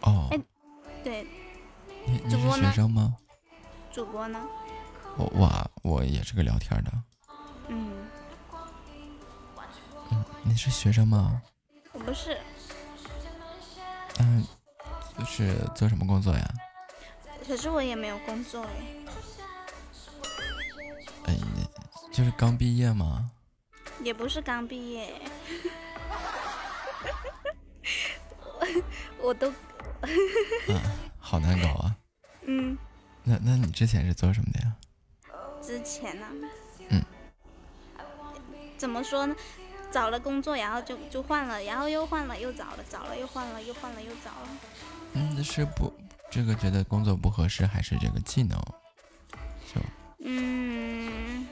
[0.01, 0.39] 哦，哎
[1.03, 1.27] 对，
[2.05, 3.15] 你你是学生吗？
[3.91, 4.39] 主播呢？
[5.17, 6.91] 我我我也是个聊天的。
[7.67, 7.91] 嗯，
[10.11, 11.41] 嗯，你是学生吗？
[11.93, 12.37] 我不是，
[14.19, 14.45] 嗯，
[15.17, 16.53] 就是做什么工作呀？
[17.47, 18.69] 可是我也没有工作哎。
[21.25, 21.67] 哎，你
[22.11, 23.29] 就是刚毕业吗？
[24.03, 25.13] 也不是刚毕业，
[29.19, 30.81] 我 我都啊，
[31.19, 31.95] 好难搞啊。
[32.45, 32.77] 嗯，
[33.23, 34.75] 那那你之前是做什么的呀？
[35.61, 36.25] 之前呢、
[36.89, 37.03] 嗯，
[38.77, 39.35] 怎么说呢？
[39.91, 44.47] 找了工作，然后就就换了，然后又换了，又找了，找了又换了，又换了又找了。
[45.13, 45.91] 嗯，那是不
[46.29, 48.59] 这个觉得工作不合适，还是这个技能？
[49.73, 49.81] 就
[50.23, 51.47] 嗯，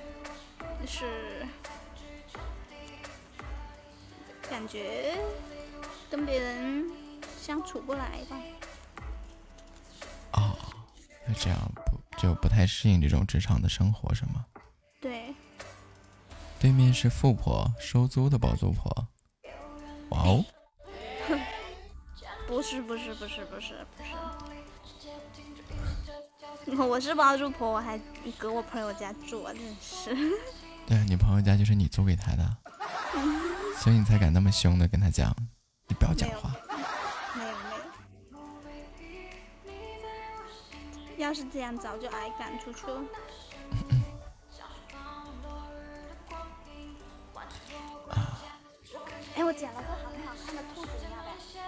[0.86, 1.48] 是
[4.50, 5.16] 感觉
[6.10, 6.90] 跟别人
[7.48, 8.38] 相处不来吧。
[10.34, 10.58] 哦，
[11.26, 14.46] 那这样不就不太适应这种职场的生活是吗？
[15.00, 15.34] 对，
[16.60, 19.08] 对面是富婆，收租的包租婆。
[20.10, 20.44] 哇哦，
[22.46, 24.04] 不是不是不是不是不
[26.70, 27.98] 是， 我是包租婆，我还
[28.38, 30.14] 搁我朋友家住啊，真是。
[30.86, 32.58] 对啊，你朋友家就是你租给他的，
[33.78, 35.34] 所以你才敢那么凶的跟他讲，
[35.88, 36.54] 你不要讲话。
[41.38, 43.00] 是这样早就挨赶出去了。
[49.36, 51.68] 哎，我捡了个很好看的兔子，你要不要？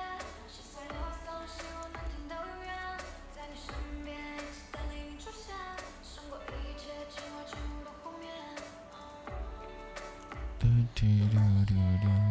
[10.57, 10.65] 嘟
[10.95, 11.73] 嘟嘟嘟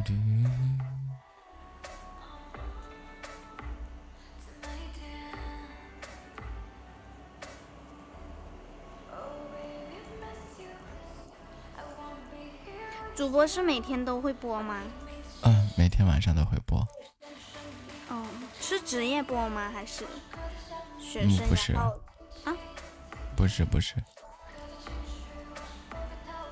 [0.05, 0.78] 嘟嘟。
[13.39, 14.83] 播是每天都会播吗？
[15.43, 16.77] 嗯，每天晚上都会播。
[18.09, 18.27] 哦，
[18.61, 19.71] 是职业播吗？
[19.73, 20.05] 还是
[20.99, 21.49] 学嗯生？
[21.49, 21.93] 不是啊
[23.37, 23.95] 不是不是，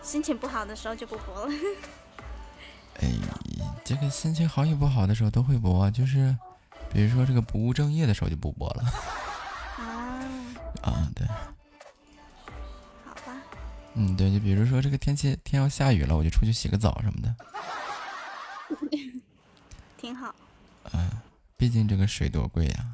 [0.01, 1.53] 心情不好的时候就不播了。
[3.03, 3.09] 哎，
[3.85, 6.39] 这个心情好与不好的时候都会播，就是
[6.93, 8.85] 比如说这个不务正业的时候就不播了。
[9.83, 10.23] 啊，
[10.83, 11.27] 啊，对，
[13.97, 17.35] 嗯，对，就比如说这个天气天要下雨了，我就出去洗个澡什么的。
[19.97, 20.35] 挺好。
[20.93, 21.11] 嗯
[21.57, 22.87] 毕竟这个水多贵呀、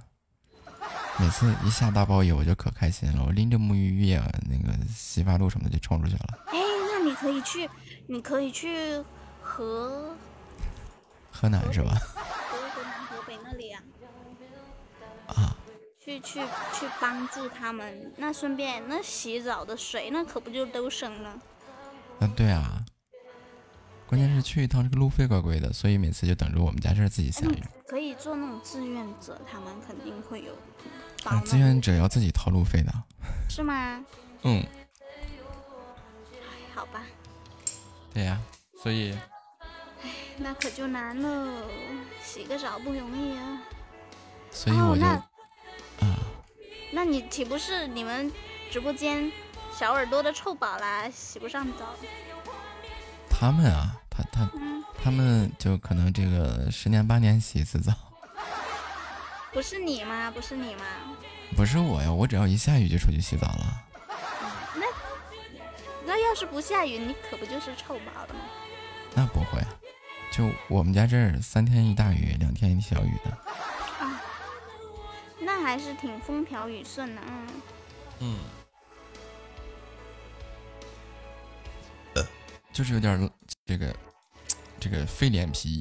[1.18, 6.38] 每次一下大暴雨，我就可开心了，我拎着沐浴液、那个洗发露什么的就冲出去了。
[6.46, 6.54] 哎，
[6.92, 7.68] 那你可以去，
[8.06, 9.02] 你可以去
[9.42, 10.14] 河
[11.32, 12.00] 河南是吧？
[16.04, 16.40] 去去
[16.72, 18.12] 去帮助他们。
[18.16, 21.38] 那顺便那洗澡的水，那可不就都省了？
[22.20, 22.84] 嗯，对啊。
[24.06, 27.62] 关键是去一趟这个路费怪贵的，所以每次就等着我们家这儿自己下雨。
[27.86, 30.52] 可以做那种志愿者，他们肯定会有
[31.24, 32.92] 啊，志愿者要自己掏路费的。
[33.48, 34.04] 是吗？
[34.42, 34.62] 嗯，
[36.74, 37.04] 好吧，
[38.12, 38.38] 对呀、
[38.82, 39.16] 所以
[40.36, 41.64] 那可就难了，
[42.22, 43.62] 洗个澡不容易啊。
[44.50, 45.02] 所以我就、
[46.94, 48.30] 那你岂不是你们
[48.70, 49.32] 直播间
[49.76, 51.86] 小耳朵的臭宝啦，洗不上澡？
[53.30, 57.92] 他们啊，他他嗯，他们就可能这个十年八年洗一次澡，
[59.52, 60.30] 不是你吗？
[60.30, 60.84] 不是你吗？
[61.56, 63.82] 不是我呀，我只要一下雨就出去洗澡了。
[66.04, 68.40] 那要是不下雨，你可不就是臭宝了吗？
[69.14, 69.62] 那不会，
[70.30, 73.38] 就我们家这儿三天一大雨，两天一小雨的。
[75.62, 77.22] 那还是挺风调雨顺的，
[78.18, 78.36] 嗯。
[82.16, 82.26] 嗯，
[82.72, 83.30] 就是有点儿
[83.64, 83.94] 这个
[84.80, 85.80] 这个废脸皮。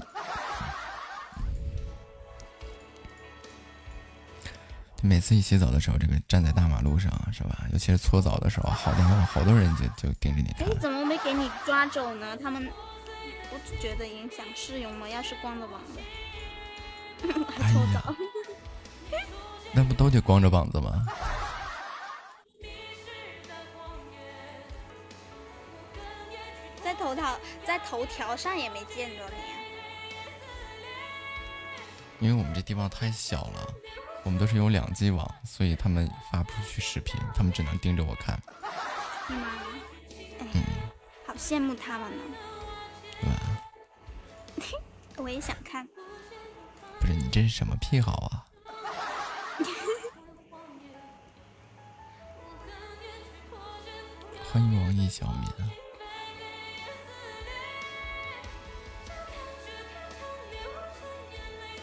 [5.02, 7.66] 每次一洗澡的时候，这个站在大马路上是吧？
[7.74, 10.76] 尤其是搓澡的时候，好家伙，好多人就就盯着你看哎，。
[10.80, 12.38] 怎么没给你抓走呢？
[12.38, 12.70] 他们
[13.50, 15.10] 不觉得影响市容吗？
[15.10, 16.00] 要是光着膀子，
[17.58, 18.16] 还搓澡，
[19.74, 21.06] 那不都得光着膀子吗？
[26.84, 29.58] 在头条在头条上也没见着你啊。
[32.20, 33.74] 因为我们这地方太小了，
[34.24, 38.38] 我们都是有两 G 网，所以他们发不出去视频，他们只能盯着我看，
[39.28, 39.48] 是吗？
[40.40, 40.62] 哎，嗯
[41.26, 42.24] 好羡慕他们呢，
[43.22, 43.36] 对吧？
[45.18, 45.88] 我也想看。
[47.00, 48.46] 不是你这是什么癖好啊？
[54.52, 55.72] 欢迎王毅小敏啊。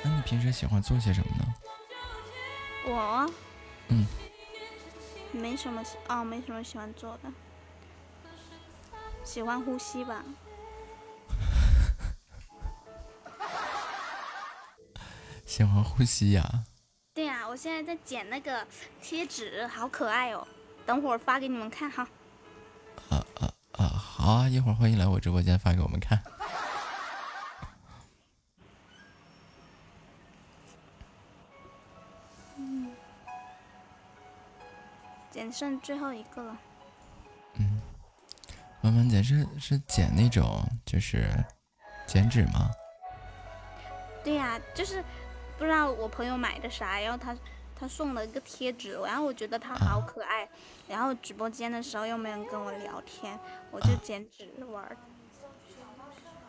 [0.03, 1.55] 那你平时喜欢做些什么呢？
[2.85, 3.33] 我？
[3.89, 4.07] 嗯。
[5.33, 7.33] 没什么哦，没什么喜欢做的。
[9.25, 10.23] 喜欢呼吸吧。
[15.47, 16.65] 喜欢呼吸呀。
[17.15, 18.67] 对呀，我现在在剪那个
[19.01, 20.47] 贴纸，好可爱哦，
[20.85, 22.07] 等会儿发给你们看哈。
[24.29, 26.23] 好啊，一会儿欢迎来我直播间发给我们看。
[35.31, 36.55] 剪剩最后一个了。
[37.55, 37.81] 嗯
[38.83, 41.31] 文文姐是是剪那种就是
[42.07, 42.71] 剪纸吗？
[44.23, 45.03] 对呀、就是
[45.57, 47.35] 不知道我朋友买的啥，然后他
[47.79, 50.49] 他送了一个贴纸，然后我觉得他好可爱，
[50.89, 53.39] 然后直播间的时候又没人跟我聊天，
[53.71, 54.97] 我就剪纸玩儿。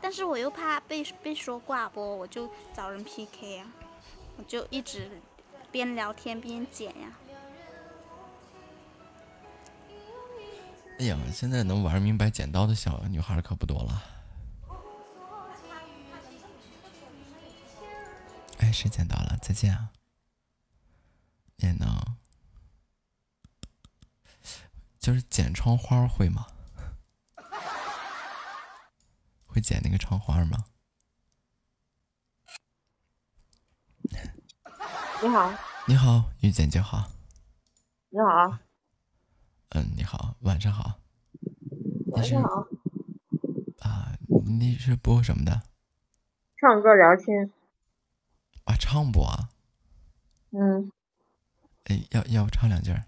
[0.02, 3.68] 但是我又怕被被说挂播，我就找人 PK 呀、
[4.38, 5.12] 我就一直
[5.72, 7.14] 边聊天边剪呀、
[11.00, 14.04] 哎呀，现在能玩明白剪刀的小女孩可不多了。
[18.60, 19.38] 哎，谁捡到了？
[19.42, 19.90] 再见啊！
[21.60, 21.88] 也能，
[25.00, 26.48] 就是剪窗花会吗？
[29.48, 30.66] 会剪那个窗花吗？
[35.22, 35.54] 你好，
[35.86, 37.12] 你好，遇见就好。
[38.10, 38.58] 你好，
[39.70, 41.00] 嗯，你好，晚上好。
[42.14, 42.68] 晚上好，
[43.80, 44.14] 啊？
[44.46, 45.62] 你是播什么的？
[46.58, 47.52] 唱歌聊天，
[48.64, 49.50] 啊，唱播啊？
[50.52, 50.92] 嗯，
[51.90, 53.02] 哎，要要不唱两句儿？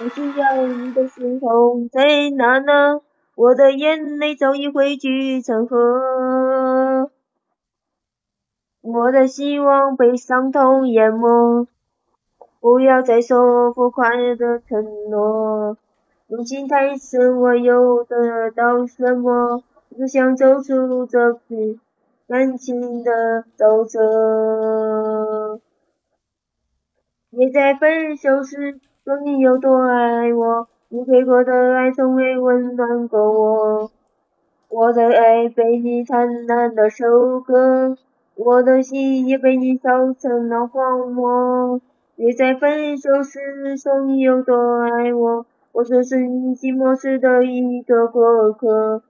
[0.00, 3.00] 我需要你的时候在哪呢？
[3.34, 7.10] 我的眼泪早已汇聚成河，
[8.80, 11.66] 我的希望被伤痛淹没。
[12.60, 15.76] 不要再说浮夸的承诺，
[16.26, 19.62] 如今太深，我又得到什么？
[19.96, 21.78] 只想走出这片
[22.26, 25.25] 感情的沼泽。
[27.38, 33.90] 你在分手时说你有多爱我，你给过的爱从未温暖过我。
[34.70, 37.98] 我的爱被你贪婪的收割，
[38.36, 41.78] 我的心也被你烧成了荒漠。
[42.14, 49.02] 你在分手时说你有多爱我，我只是你寂寞时的一个过客。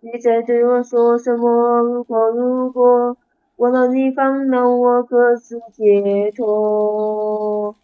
[0.00, 3.18] 你在对我说什么如果如果，
[3.56, 7.76] 忘了你放了我各自解脱。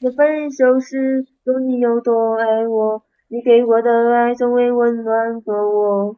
[0.00, 1.26] 在分手时
[1.60, 6.16] 你有多爱我，你给我的爱从未温暖过我。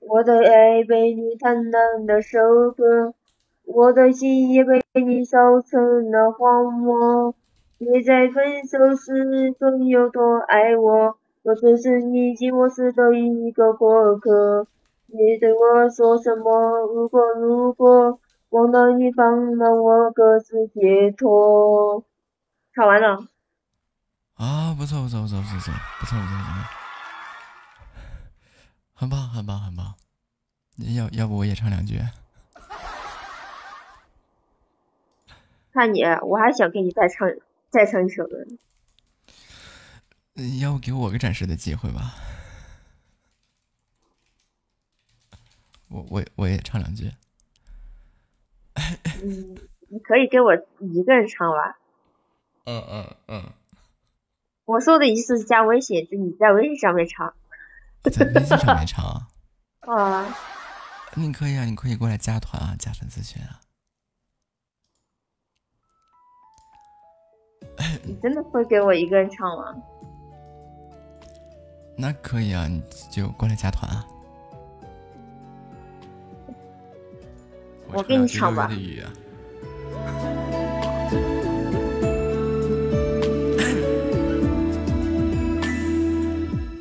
[0.00, 2.38] 我的爱被你贪婪的收
[2.72, 3.12] 割，
[3.64, 7.34] 我的心也被你烧成了荒漠。
[7.76, 14.66] 别在分手时说你有多爱我，我只是你寂寞时的一个过客。
[15.16, 16.78] 你对我说什么？
[16.94, 22.04] 如果如果忘了你，放了我各自解脱。
[22.74, 23.26] 唱完了。
[24.34, 26.38] 啊，不错不错不错不错不错不错不错，
[28.94, 29.94] 很棒很棒很棒。
[30.94, 31.98] 要要不我也唱两句？
[35.72, 37.28] 看你，我还想给你再唱
[37.70, 38.36] 再唱一首歌。
[40.60, 42.14] 要不给我个展示的机会吧？
[45.88, 47.10] 我我我也唱两句。
[49.22, 49.56] 嗯，
[49.88, 51.78] 你可以给我一个人唱吧。
[52.64, 53.52] 嗯嗯嗯，
[54.64, 57.34] 我说的意思是加微信，就你在微信上面唱。
[58.02, 59.28] 在微信上面唱啊？
[59.86, 60.36] 啊，
[61.14, 63.60] 你可以啊，你可以过来加团啊，加粉丝群啊。
[68.04, 69.74] 你真的会给我一个人唱吗？
[71.96, 74.04] 那可以啊，你就过来加团啊。
[77.92, 78.70] 我给你唱吧。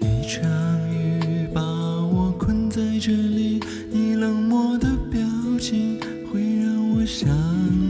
[0.02, 0.44] 一场
[0.92, 5.22] 雨把我困在这里，你冷漠的表
[5.60, 6.00] 情
[6.32, 7.30] 会让我相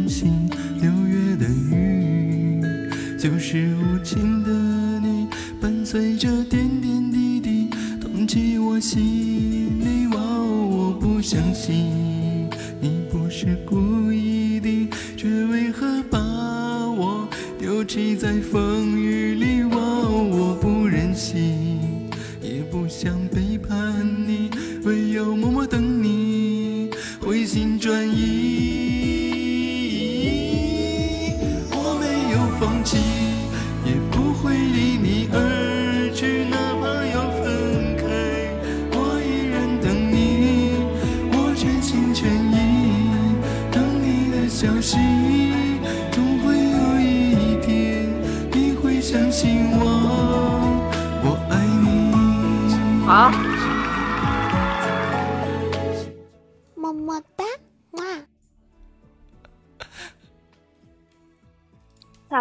[0.07, 0.47] 信
[0.81, 2.61] 六月的雨
[3.17, 4.51] 就是无情的
[4.99, 5.27] 你，
[5.59, 9.01] 伴随着点点滴滴，痛击我心
[9.79, 10.07] 里。
[10.13, 12.04] 哇哦，我不相信
[17.95, 18.94] 谁在风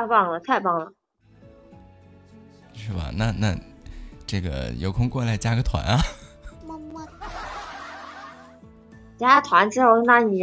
[0.05, 0.93] 太棒了，太棒了！
[2.75, 3.11] 是吧？
[3.17, 3.57] 那那
[4.27, 5.99] 这个有空过来加个团啊！
[6.67, 7.27] 么么哒。
[9.17, 10.43] 加团之后，那你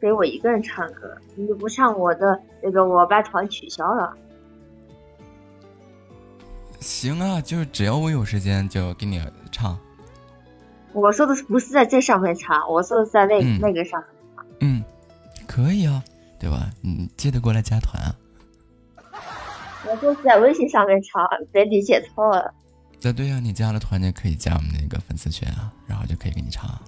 [0.00, 4.16] 给我一个人唱歌，你不唱我的那个，我把团取消了。
[6.80, 9.78] 行啊，就是只要我有时间就给你唱。
[10.94, 14.08] 我说的不是在这上面唱，我说的是在那、嗯那个上面。
[14.60, 14.82] 嗯，
[15.46, 16.02] 可以啊，
[16.40, 16.70] 对吧？
[16.80, 18.14] 你记得过来加团啊。
[19.92, 21.22] 我就是在微信上面唱，
[21.52, 22.54] 别理解错了。
[23.02, 26.80] 那对呀、你加了团就可以加我们那个粉丝群啊，然后就可以给你唱啊。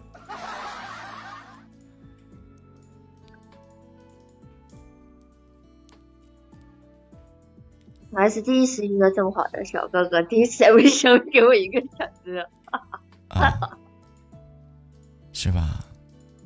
[8.10, 12.48] 我还是第一次遇到这么好的小哥哥，第一次在微信上给我一个小哥。
[13.28, 13.76] 啊，
[15.34, 15.84] 是吧？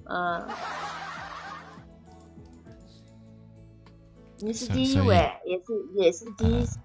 [0.07, 0.43] 嗯，
[4.41, 5.65] 你是第一位，也是
[5.95, 6.79] 也是第一次。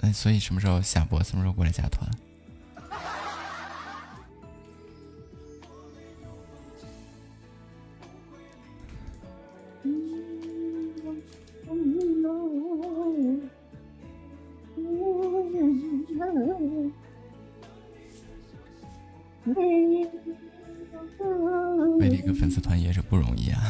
[0.00, 1.22] 嗯，所以什么时候下播？
[1.22, 2.08] 什么时候过来加团？
[21.98, 23.60] 为了一个粉丝团也是不容易啊。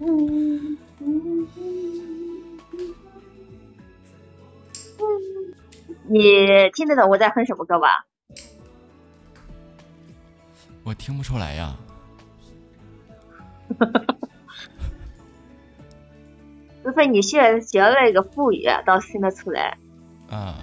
[6.08, 8.06] 你听得懂我在哼什么歌吧？
[10.84, 11.76] 我听不出来呀。
[16.82, 19.78] 除非你学学了一个副语，倒是听得出来。
[20.28, 20.56] 啊。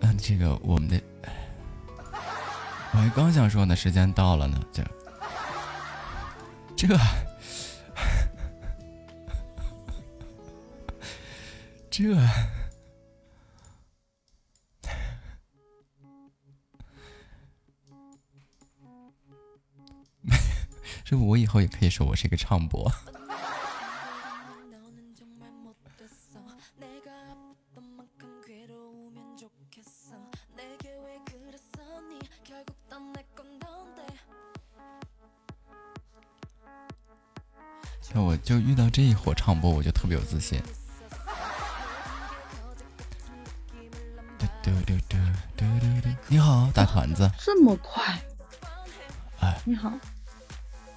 [0.00, 1.00] 嗯，这个我们的，
[2.92, 4.84] 我还刚想说呢，时间到了呢，这
[6.76, 6.88] 这
[11.90, 12.14] 这，
[21.04, 22.90] 这我以后也可以说我是一个唱播。
[38.50, 40.60] 就遇到这一伙唱播，我就特别有自信。
[44.36, 45.16] 嘟嘟嘟嘟
[45.56, 47.30] 嘟嘟嘟，你好，大团子。
[47.38, 48.20] 这么快？
[49.38, 49.92] 哎，你好，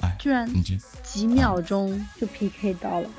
[0.01, 3.09] 哎，居然你这几秒钟就 PK 到了，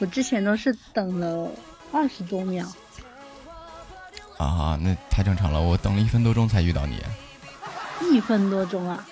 [0.00, 1.48] 我之前都是等了
[1.92, 2.66] 二十多秒。
[4.38, 7.00] 啊，那太正常了，我等了一分多钟才遇到你。
[8.12, 9.06] 一分多钟啊！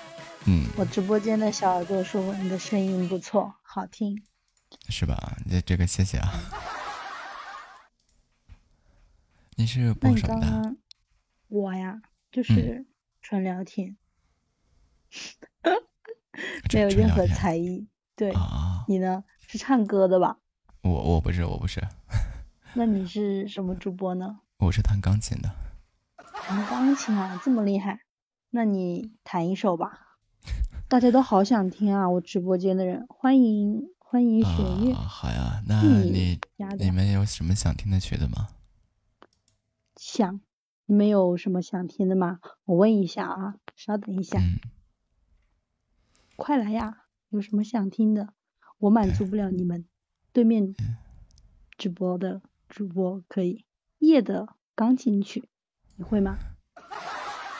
[0.47, 4.21] 嗯，我直播间的小耳朵说你的声音不错，好听。
[4.93, 5.37] 是吧？
[5.49, 6.29] 这这个谢谢啊。
[9.57, 10.51] 你是播什么的？
[10.51, 10.77] 刚刚
[11.49, 12.85] 我呀，嗯就是
[13.23, 13.97] 纯聊天，
[16.75, 17.89] 没有任何才艺。
[18.15, 19.25] 对，啊，你呢？
[19.49, 20.37] 是唱歌的吧？
[20.83, 21.81] 我我不是我不是，
[22.75, 24.41] 那你是什么主播呢？
[24.59, 25.51] 我是弹钢琴的。
[26.35, 28.01] 弹钢琴啊，这么厉害？
[28.51, 30.19] 那你弹一首吧。
[30.89, 32.09] 大家都好想听啊！
[32.11, 34.93] 我直播间的人，欢迎欢迎雪月。
[34.93, 36.39] 啊，好呀，那嗯你
[36.79, 38.49] 你们有什么想听的曲子吗？
[39.97, 40.43] 想，
[40.85, 42.39] 你们有什么想听的吗？
[42.67, 44.61] 我问一下啊，稍等一下，嗯，
[46.37, 47.07] 快来呀！
[47.31, 48.35] 有什么想听的？
[48.81, 49.87] 我满足不了你们。
[50.35, 50.75] 对面
[51.79, 53.65] 直播的主播可以。
[53.97, 55.49] 夜的钢琴曲，
[55.97, 56.37] 你会吗？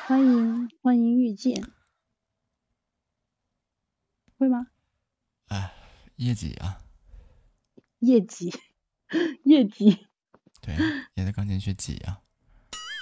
[0.07, 1.65] 欢迎欢迎遇见，
[4.37, 4.67] 会吗？
[5.47, 5.73] 哎，
[6.25, 6.81] 业绩啊，
[7.99, 8.55] 业绩，
[9.43, 10.07] 业绩
[10.61, 10.77] 对，
[11.15, 12.21] 也在钢琴学几啊？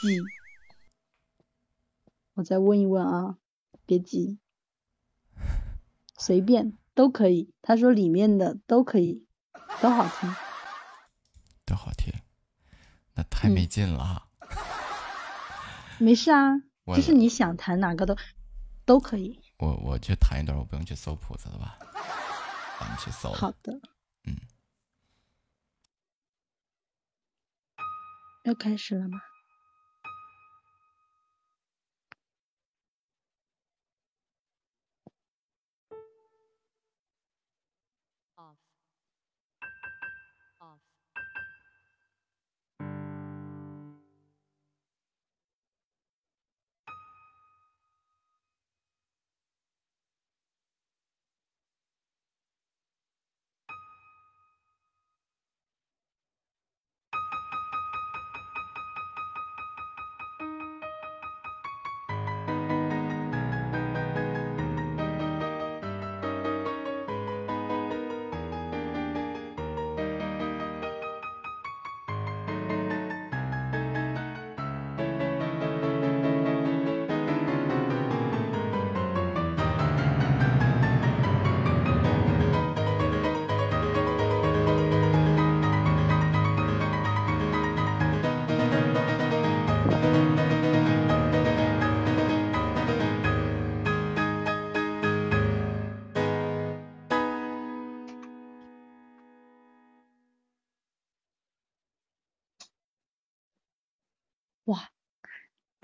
[0.03, 0.19] 几？
[2.33, 3.37] 我再问一问啊，
[3.85, 4.39] 别急，
[6.17, 7.53] 随便都可以。
[7.61, 9.27] 他说里面的都可以，
[9.83, 10.35] 都好听。
[11.67, 12.11] 都好听，
[13.15, 14.27] 那太没嗯劲了哈。
[15.99, 16.57] 没事啊，
[16.97, 18.17] 就是你想弹哪个都
[18.87, 19.39] 都可以。
[19.59, 21.79] 我我去弹一段，我不用去搜谱子了吧？
[22.81, 23.31] 帮你去搜。
[23.33, 23.79] 好的，
[24.25, 24.37] 嗯，
[28.45, 29.21] 要开始了吗？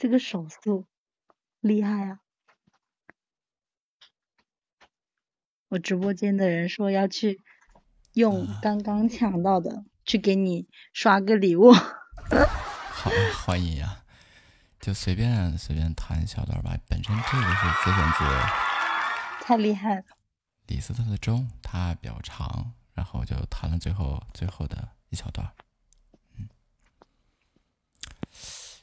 [0.07, 0.87] 这个手速
[1.59, 2.21] 厉害啊！
[5.67, 7.43] 我直播间的人说要去
[8.13, 11.73] 用刚刚抢到的去给你刷个礼物。
[11.73, 13.11] 好，
[13.45, 14.05] 欢迎呀、
[14.79, 16.79] 就随便随便弹一小段吧。
[16.89, 18.25] 本身这个是自选自
[19.45, 20.05] 太厉害了！
[20.69, 25.53] 李斯特的钟，它比较长，然后就弹了最后最后的一小段。
[26.37, 26.49] 嗯，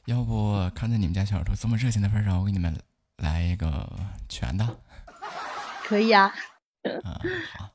[0.06, 2.78] 要不看在你们家小耳朵这么热情的份上，我给你们
[3.18, 3.90] 来一个
[4.28, 4.78] 全的。
[5.86, 6.34] 可以啊，
[6.84, 7.02] 嗯，
[7.58, 7.70] 好。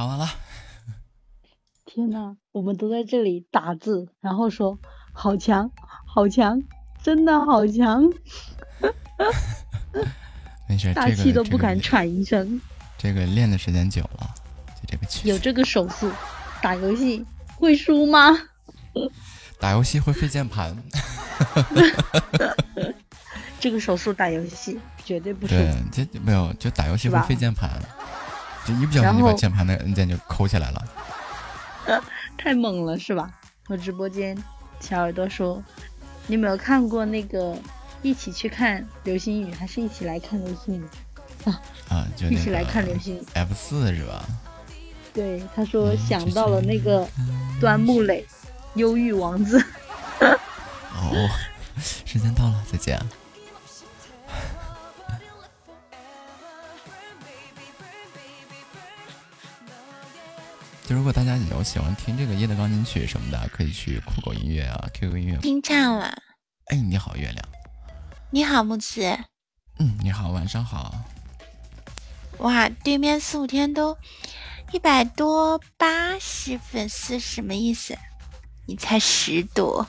[0.00, 0.26] 弹完了，
[1.84, 4.78] 天呐，我们都在这里打字，然后说
[5.12, 5.70] 好强，
[6.06, 6.62] 好强，
[7.02, 8.10] 真的好强，
[10.66, 12.58] 没事，大气都不敢喘一声。
[12.96, 14.34] 这个练的时间久了，
[14.74, 15.28] 就这个曲。
[15.28, 16.10] 有这个手速，
[16.62, 17.22] 打游戏
[17.56, 18.30] 会输吗？
[19.60, 20.74] 打游戏会费键盘，
[23.60, 25.52] 这个手速打游戏绝对不输。
[25.54, 27.70] 对，这没有就打游戏会费键盘，
[28.64, 30.84] 就一不小心就把键盘的按键就抠起来了。
[32.38, 33.30] 太猛了是吧？
[33.68, 34.36] 我直播间
[34.80, 35.62] 小耳朵说，
[36.26, 37.56] 你有没有看过那个
[38.02, 40.84] 一起去看流星雨，还是一起来看流星雨？
[41.88, 43.24] 啊，就那个一起来看流星雨。
[43.34, 44.24] F 四是吧？
[45.12, 47.06] 对，他说想到了那个
[47.60, 48.26] 端木磊，
[48.74, 49.62] 忧郁王子。
[50.20, 51.28] 哦，
[51.78, 52.98] 时间到了，再见。
[60.90, 65.36] 就如果大家有喜欢听这个夜的钢琴曲什么的，可以去酷狗音乐啊、QQ 音乐。
[65.36, 66.20] 听唱了。
[66.66, 67.48] 哎，你好，月亮。
[68.30, 69.00] 你好，木子。
[69.78, 70.92] 嗯，你好，晚上好。
[72.38, 73.96] 哇，对面四五天都
[74.72, 77.96] 一百多八十粉丝，什么意思？
[78.66, 79.86] 你才十多，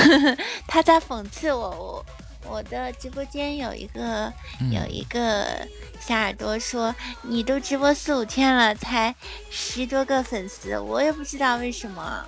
[0.68, 1.70] 他在讽刺我。
[1.70, 2.06] 我
[2.46, 5.66] 我的直播间有一个、嗯有一个
[6.00, 9.14] 小耳朵说，你都直播四五天了，才
[9.50, 12.24] 十多个粉丝，我也不知道为什么。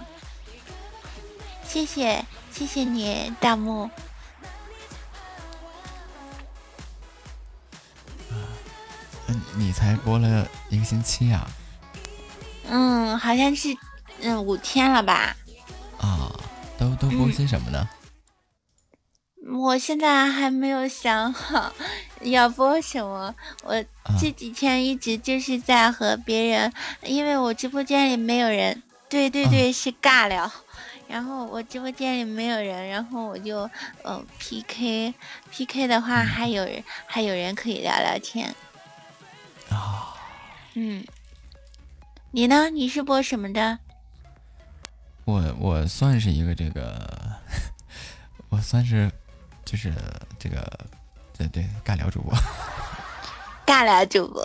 [1.66, 3.90] 谢谢谢谢你，大木。
[9.28, 11.46] 嗯，你才播了一个星期呀、
[12.68, 13.76] 嗯，好像是
[14.22, 15.36] 嗯五天了吧。
[15.98, 16.32] 啊？
[16.78, 17.88] 都都播些什么呢？
[19.48, 21.72] 我现在还没有想好
[22.22, 23.34] 要播什么。
[23.62, 23.84] 我
[24.18, 30.50] 这几天一直就是在和别人，因为我直播间里没有人，对对对，是尬聊。
[31.08, 33.70] 然后我直播间里没有人，然后我就
[34.02, 35.14] 呃 PK
[35.50, 38.52] PK 的话，还有人还有人可以聊聊天。
[39.70, 40.16] 啊，
[40.74, 41.04] 嗯，
[42.32, 42.70] 你呢？
[42.70, 43.78] 你是播什么的？
[45.24, 47.36] 我我算是一个这个，
[48.50, 49.10] 我算是
[49.66, 49.92] 就是
[50.38, 50.66] 这个，
[51.36, 52.32] 对对，尬聊主播。
[53.66, 54.42] 尬聊主播。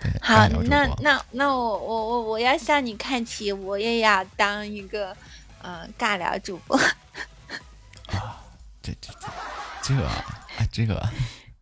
[0.00, 0.86] 对，好那。
[1.00, 5.14] 那那我我我我要向你看齐，我也要当一个
[5.60, 6.78] 呃尬聊主播。
[8.82, 9.28] 这这这
[9.82, 10.24] 这啊
[10.72, 11.08] 这个，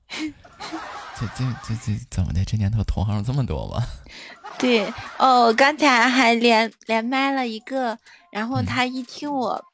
[0.08, 2.44] 这这这这怎么的？
[2.44, 3.82] 这年头同行这么多吗？
[4.58, 4.86] 对
[5.18, 7.98] 哦，我刚才还连连麦了一个，
[8.30, 9.64] 然后他一听我、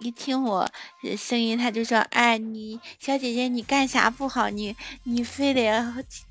[0.00, 0.68] 一听我
[1.02, 4.48] 的声音，他就说：“哎，你小姐姐你干啥不好？
[4.50, 4.74] 你
[5.04, 5.68] 你非得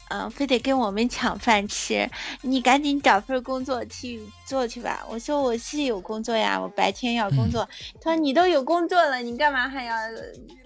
[0.09, 2.09] 嗯、呃非得跟我们抢饭吃，
[2.41, 7.67] 你赶紧找份工作去做去吧。”我说：“我是有工作呀，我白天要工作。
[8.01, 9.95] 他说：“你都有工作了，你干嘛还要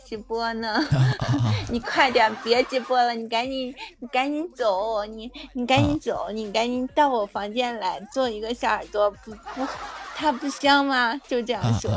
[0.07, 0.79] 直播呢？
[1.69, 9.67] 你快点别直播了，你赶紧你赶紧走，你你赶紧走，你赶紧到我房间来做一个小耳朵，不不，
[10.15, 11.15] 它不香吗？
[11.27, 11.91] 就这样啊说。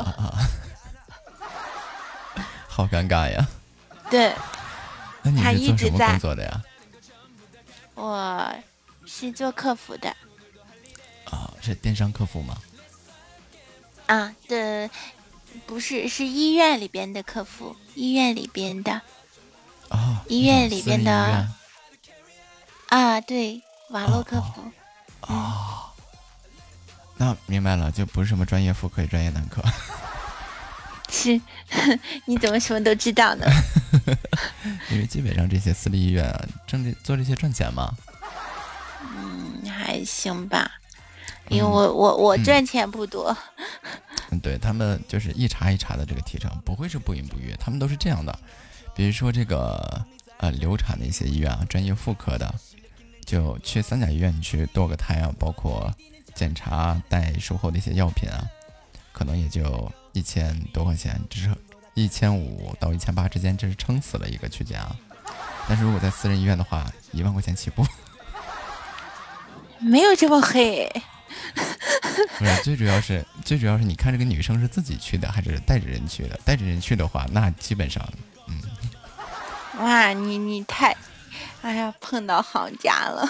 [2.77, 3.47] 好尴尬呀！
[4.07, 4.31] 对，
[5.23, 6.63] 那你是做什么工作的呀？
[7.95, 8.55] 我
[9.03, 10.15] 是做客服的
[11.25, 12.55] 啊，是电商客服吗？
[14.05, 14.87] 啊，对
[15.65, 19.01] 不是是医院里边的客服，医院里边的
[19.89, 21.47] 啊，医院里边的
[22.89, 23.59] 啊，对，
[23.89, 24.71] 网络客服。
[25.33, 25.91] 啊，
[27.15, 29.63] 那明白了，就不是什么专业妇科，也专业男科。
[31.09, 31.39] 是，
[32.25, 33.45] 你怎么什么都知道呢？
[34.91, 37.93] 因为基本上这些私立医院啊，挣这做这些赚钱嘛。
[39.01, 40.69] 嗯，还行吧，
[41.49, 43.35] 因为我我我嗯赚钱不多。
[44.31, 48.37] 嗯，对他们就是一茬一茬的这个提成，不会是不孕不育，他们都是这样的。
[48.93, 50.05] 比如说这个
[50.37, 52.53] 呃流产的一些医院啊，专业妇科的，
[53.25, 55.93] 就去三甲医院去堕个胎啊，包括
[56.35, 58.43] 检查带术后的一些药品啊，
[59.13, 61.49] 可能也就一千多块钱，这是
[61.93, 64.95] 一千五到一千八之间，这是撑死了一个区间啊。
[65.67, 67.85] 但是如果在私人医院的话，一万块钱起步。
[69.79, 70.89] 没有这么黑，
[72.39, 76.39] 不是，最主要是最主要是你看这个女生是自己去的还是带着人去的？
[76.43, 78.03] 带着人去的话，那基本上，
[78.47, 78.59] 嗯，
[79.83, 80.95] 哇，你你太，
[81.61, 83.29] 哎呀，碰到行家了。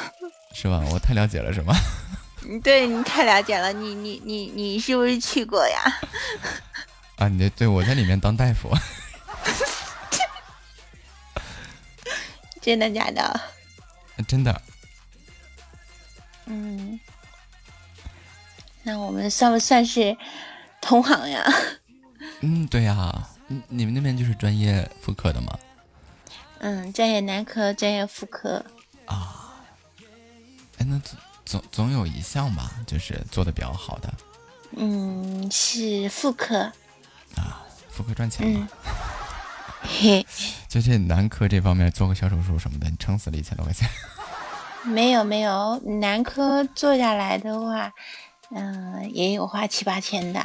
[0.53, 0.81] 是吧？
[0.91, 1.75] 我太了解了，是吗？
[2.49, 5.81] 你对你太了解了，你你你你是不是去过呀？
[7.17, 8.69] 啊，你对我在里面当大夫，
[12.61, 13.39] 真的假的？
[14.27, 14.61] 真的。
[16.45, 16.99] 嗯，
[18.83, 20.15] 那我们算不算是
[20.79, 21.43] 同行呀？
[22.41, 23.11] 嗯，对呀、
[23.49, 25.57] 嗯你们那边就是专业妇科的吗？
[26.59, 28.63] 嗯，专业男科，专业妇科。
[29.05, 29.55] 啊
[30.77, 30.99] 哎，那
[31.47, 34.13] 总总总有一项吧，就是做的比较好的，
[34.75, 36.59] 嗯，是妇科。
[37.35, 38.67] 啊妇科赚钱嘛。
[39.81, 40.25] 嘿，
[40.67, 43.89] 就这男科这方面做个小手术什么的，你撑死了一千多块钱。
[44.85, 47.91] 没有没有，男科做下来的话，
[48.51, 50.39] 嗯、也有花七八千的。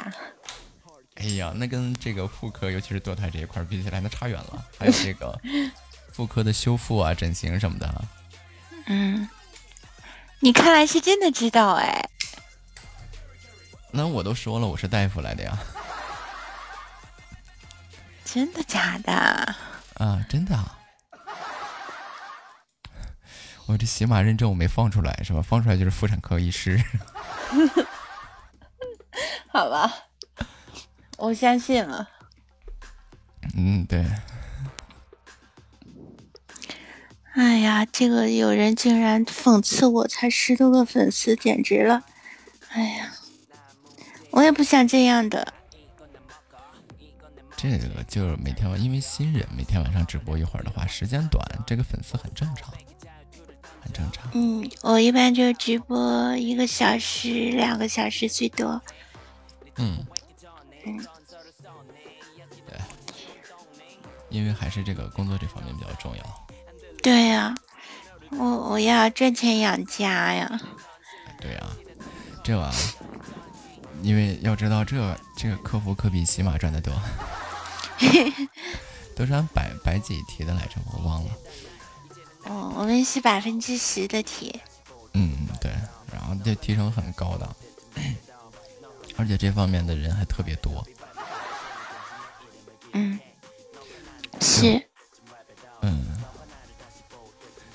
[1.16, 4.64] 哎呀，那跟这个妇科，尤其是堕胎这一块儿比起来，那差远了。
[4.78, 5.38] 还有这个
[6.12, 8.04] 妇科的修复啊、整形什么的，
[8.86, 9.28] 嗯，
[10.44, 12.10] 你看来是真的知道哎。
[13.92, 15.56] 那我都说了，我是大夫来的呀。
[18.24, 19.12] 真的假的？
[19.94, 20.78] 啊，真的啊。
[23.66, 25.40] 我这喜马认证我没放出来是吧？
[25.40, 26.82] 放出来就是妇产科医师。
[29.52, 29.92] 好吧，
[31.18, 32.08] 我相信了。
[33.54, 34.04] 嗯，对。
[37.62, 42.04] 呀，这个有人竟然讽刺我才十多个粉丝，简直了！
[42.68, 43.12] 哎呀，
[44.30, 45.54] 我也不想这样的。
[47.56, 52.70] 这个就是每天晚，因为新人每天晚上直播一会儿的话，时间短，这个粉丝很正常，
[53.80, 54.28] 很正常。
[54.32, 58.82] 嗯，我一般就直播一个小时、两个小时最多。
[59.76, 60.04] 嗯，
[60.84, 61.06] 嗯，
[62.66, 62.76] 对，
[64.28, 66.41] 因为还是这个工作这方面比较重要。
[67.02, 67.54] 对呀、
[68.30, 70.60] 我我要赚钱养家呀。
[71.40, 71.66] 对呀、
[72.44, 72.78] 这玩意儿，
[74.02, 76.92] 因为要知道这这个客服可比喜马赚的多，
[79.16, 81.30] 都是按百百几提的来着，我忘了。
[82.44, 84.60] 哦，我们是百分之十的提。
[85.14, 85.70] 嗯，对，
[86.12, 87.56] 然后这提成很高的，
[89.18, 90.86] 而且这方面的人还特别多。
[92.92, 93.18] 嗯，
[94.40, 94.88] 是。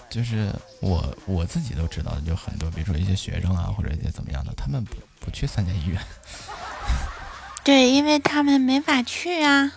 [0.08, 6.02] 嗯，就是我我自己都知道的，就很多，比如说一些学生啊，或者一些怎么样的，他们不不去三甲医院，
[7.64, 9.72] 对，因为他们没法去啊。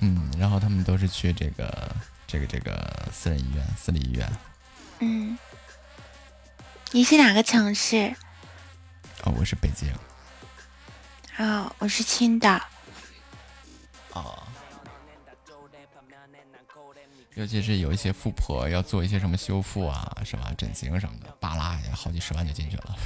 [0.00, 1.96] 嗯，然后他们都是去这个
[2.26, 4.30] 这个这个私人医院、私立医院。
[4.98, 5.38] 嗯，
[6.90, 8.14] 你是哪个城市？
[9.22, 9.90] 哦、我是北京。
[11.38, 12.60] 哦，我是青岛。
[14.12, 14.42] 哦。
[17.36, 20.50] 尤其是有一些富婆要做一些什么修复啊，是吧？
[20.56, 22.96] 整形什么的，巴拉呀，好几十万就进去了。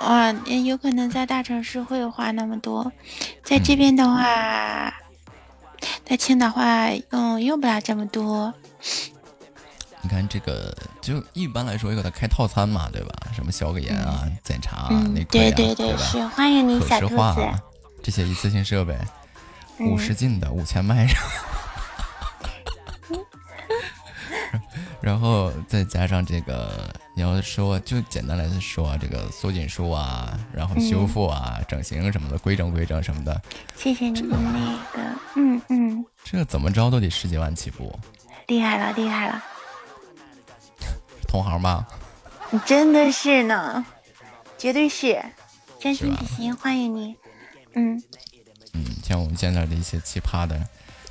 [0.06, 2.92] 哇，有可能在大城市会花那么多，
[3.42, 4.92] 在这边的话，
[6.04, 8.52] 在青岛话用用不了这么多。
[10.02, 13.10] 你看这个，就一般来说有的开套餐嘛，对吧？
[13.34, 16.02] 什么消个炎啊、检查啊、嗯内科呀，对对对吧？
[16.04, 17.58] 是欢迎你小兔子化啊
[18.02, 18.94] 这些一次性设备，
[19.78, 21.08] 嗯五十进的、五千迈，
[25.00, 33.40] 然后再加上这个，你要说就简单来说，这个缩紧术啊，然后修嗯复啊、整形什么的，规整规整什么的，
[33.76, 37.96] 谢谢你的那个，嗯嗯，这怎么着都得十几万起步，
[38.48, 39.42] 厉害了厉害了，
[41.28, 41.86] 同行吧？
[42.50, 43.86] 你真的是呢，
[44.56, 45.22] 绝对是，
[45.78, 47.14] 真心比心，欢迎你。
[47.74, 48.02] 嗯，
[48.72, 50.60] 嗯，像我们见到的一些奇葩的，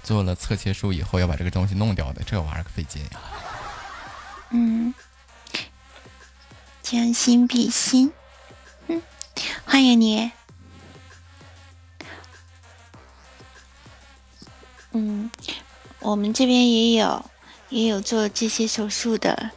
[0.03, 3.09] 做了侧切术以后要把这个东西弄掉的，这玩意儿可费劲呀。
[4.49, 4.93] 嗯，
[6.81, 8.11] 将心比心，
[8.87, 9.01] 嗯，
[9.65, 10.31] 欢迎你。
[14.91, 15.29] 嗯，
[15.99, 17.25] 我们这边也有
[17.69, 19.51] 也有做这些手术的，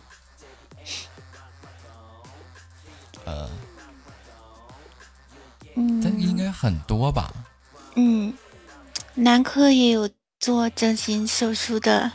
[3.24, 3.48] 呃，
[5.76, 7.32] 嗯，但应该很多吧？
[7.94, 8.34] 嗯，
[9.14, 12.12] 男科也有做整形手术的，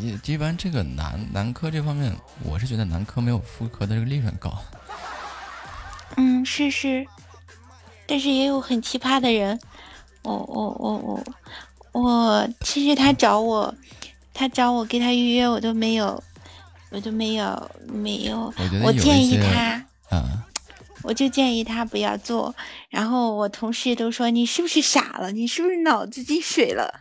[0.00, 4.52] 一一般这个男男科这方面，我是觉得男科没有妇科的这个利润高。
[6.16, 7.06] 嗯，是是，
[8.06, 9.58] 但是也有很奇葩的人，
[10.22, 10.96] 我我我
[11.92, 13.74] 我我，其实他找我，
[14.32, 16.22] 他找我给他预约，我都没有，
[16.90, 18.52] 我都没有没有，
[18.84, 20.42] 我建议他，嗯，
[21.02, 22.54] 我就建议他不要做，
[22.90, 27.00] 然后我同事都说你是不是傻了，你是不是脑子进水了，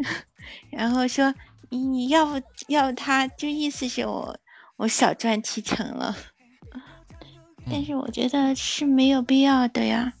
[0.70, 1.34] 然后说
[1.70, 4.38] 你你要不要他，就意思是我
[4.76, 6.14] 我少赚提成了。
[7.70, 10.12] 但是我觉得是没有必要的呀。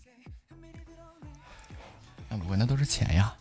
[2.28, 3.34] 啊不过那都是钱呀。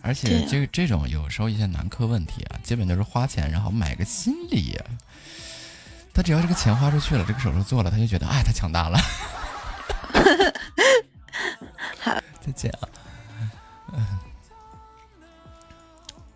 [0.00, 4.78] 而且这这种有时候一些男科问题啊，基本都是花钱然后买个心理。
[6.12, 8.98] 他只要这个钱花出去了，这个手术做了，他就觉得哎，他强大了。
[11.98, 12.88] 好再见啊。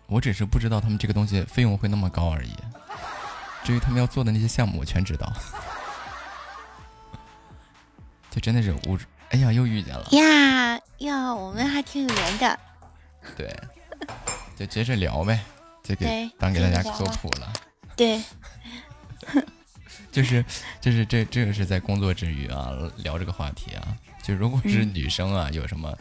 [0.09, 2.53] 我只是不知道他们这个东西费用会那么高而已。
[3.63, 5.31] 至于他们要做的那些项目，我全知道。
[8.31, 8.97] 就真的是无，
[9.29, 10.07] 哎呀，又遇见了。
[10.11, 12.59] 呀呀，我们还挺有缘的。
[13.35, 13.55] 对，
[14.57, 15.39] 就接着聊呗，
[15.83, 17.51] 就给对当给大家科普了。
[17.95, 18.21] 对，
[20.11, 20.43] 就是
[20.79, 25.95] 就是这这个是在工作之余啊聊这个话题啊，就如果是嗯女生啊，有什么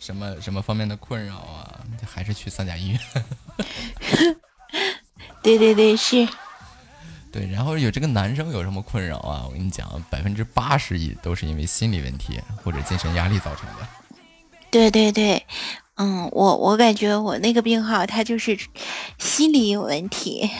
[0.00, 3.00] 什么什么方面的困扰啊， 还是去三甲医院。
[5.42, 6.26] 对对对，是。
[7.32, 9.44] 对，然后有这个男生有什么困扰啊？
[9.46, 13.86] 我跟你讲，百分之八十以都是因为心理问题或者精神压力造成的。
[14.68, 15.46] 对对对，
[15.94, 18.58] 嗯，我我感觉我那个病号他就是
[19.18, 20.50] 心理有问题，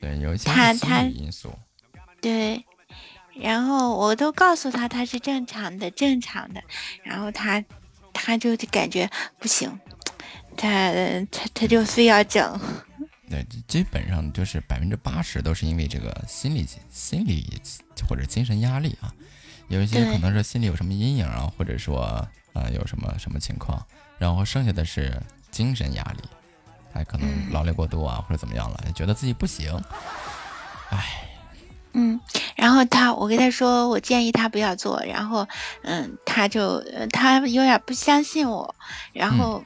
[0.00, 1.52] 对，有一些是他他心理因素。
[2.22, 2.64] 对，
[3.34, 6.62] 然后我都告诉他他是正常的正常的，
[7.02, 7.62] 然后他
[8.24, 9.68] 他就感觉不行，
[10.56, 10.90] 他
[11.30, 12.58] 他他就非要整，
[13.28, 17.60] 对，基本上就是百分之八十都是因为这个心理心理
[18.08, 19.12] 或者精神压力啊，
[19.68, 23.84] 有一些可能是心里有什么阴影啊，或者说啊、呃有什么什么情况，
[24.18, 25.20] 然后剩下的是
[25.50, 26.22] 精神压力，
[26.94, 27.52] 他可能嗯。
[27.52, 29.70] 劳累过度啊，或者怎么样了，觉得自己不行，
[31.94, 32.20] 嗯，
[32.56, 35.46] 然后他我跟他说我建议他不要做，然后
[35.82, 38.74] 嗯他就呃他有点不相信我，
[39.12, 39.64] 然后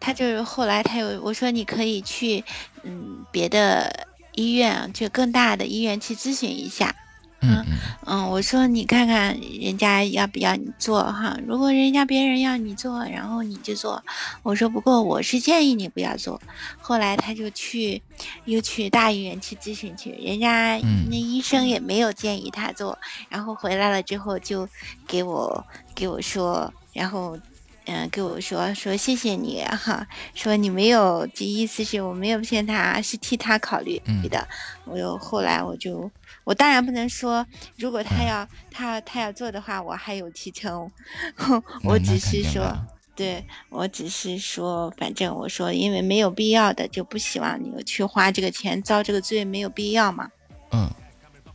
[0.00, 2.44] 他就是后来他有我说你可以去
[2.82, 6.94] 嗯别的医院，就更大的医院去咨询一下。
[7.42, 14.02] 嗯我说你看看人家要不要你做哈，如果人家别人要你做，然后你就做。
[14.42, 16.40] 我说不过我是建议你不要做。
[16.80, 18.02] 后来他就去
[18.44, 22.98] 又去大医院去咨询去，人家嗯那医生也没有建议他做，
[23.28, 24.68] 然后回来了之后就
[25.06, 25.64] 给我
[25.94, 27.38] 给我说，然后。
[27.86, 34.46] 嗯，给我说说谢谢你哈，说你没有，这意思是我没有骗他，是替他考虑嗯的。
[34.84, 36.08] 我又后来我就，
[36.44, 37.46] 我当然不能说，
[37.76, 40.90] 如果他嗯要、他他要做的话，我还有提成。
[41.36, 42.74] 那我只是说，
[43.14, 50.30] 对我只是说，反正我说，因为没有必要的，就不希望你去花这个钱遭这个罪，没有必要嘛。
[50.72, 50.90] 嗯，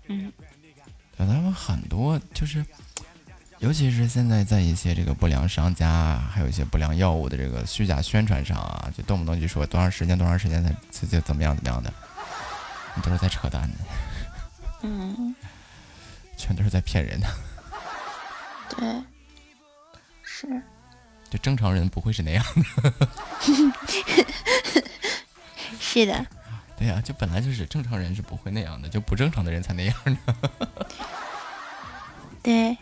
[0.07, 0.31] 嗯，
[1.17, 2.63] 对，他们很多就是，
[3.59, 11.91] 尤其是现在在一些这个不良商家啊，还有一些不良药物的这个虚假宣传上啊，就动不动就说多长时间多长时间才才才怎么样怎么样的，
[12.95, 13.77] 你都是在扯淡的，
[14.87, 15.35] 嗯，
[16.37, 17.27] 全都是在骗人的。
[18.69, 19.03] 对，
[20.21, 20.47] 是，
[21.29, 22.93] 就正常人不会是那样的。
[25.79, 26.25] 是的，
[26.77, 30.15] 对呀、就本来就是正常人是不会那样的，就不正常的人才那样的。
[32.43, 32.77] 对，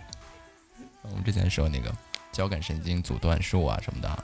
[1.03, 1.95] 我们之前说那个
[2.33, 4.23] 交感神经阻断术啊什么的，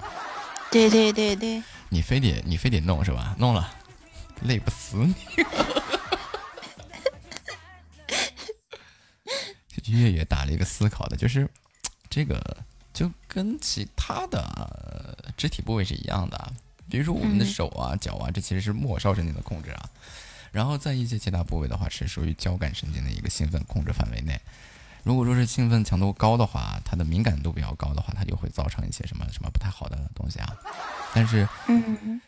[0.70, 3.36] 对对对对，你非得你非得弄是吧？
[3.38, 3.72] 弄了，
[4.42, 5.16] 累不死你。
[9.80, 11.50] 就月月打了一个思考的，就是
[12.10, 12.42] 这个
[12.94, 16.52] 就跟其他的呃肢体部位是一样的啊，
[16.90, 19.90] 比如说我们的嗯手啊、脚啊，这其实是末梢神经的控制啊，
[20.52, 24.40] 然后在一些其他部位的话是属于交感神经的一个兴奋控制范围内。
[25.04, 30.54] 如果说是兴奋强度高的话，它的敏感度比较高的话，它就会造成一些什么什么不太好的东西啊。
[31.16, 32.20] 但是嗯，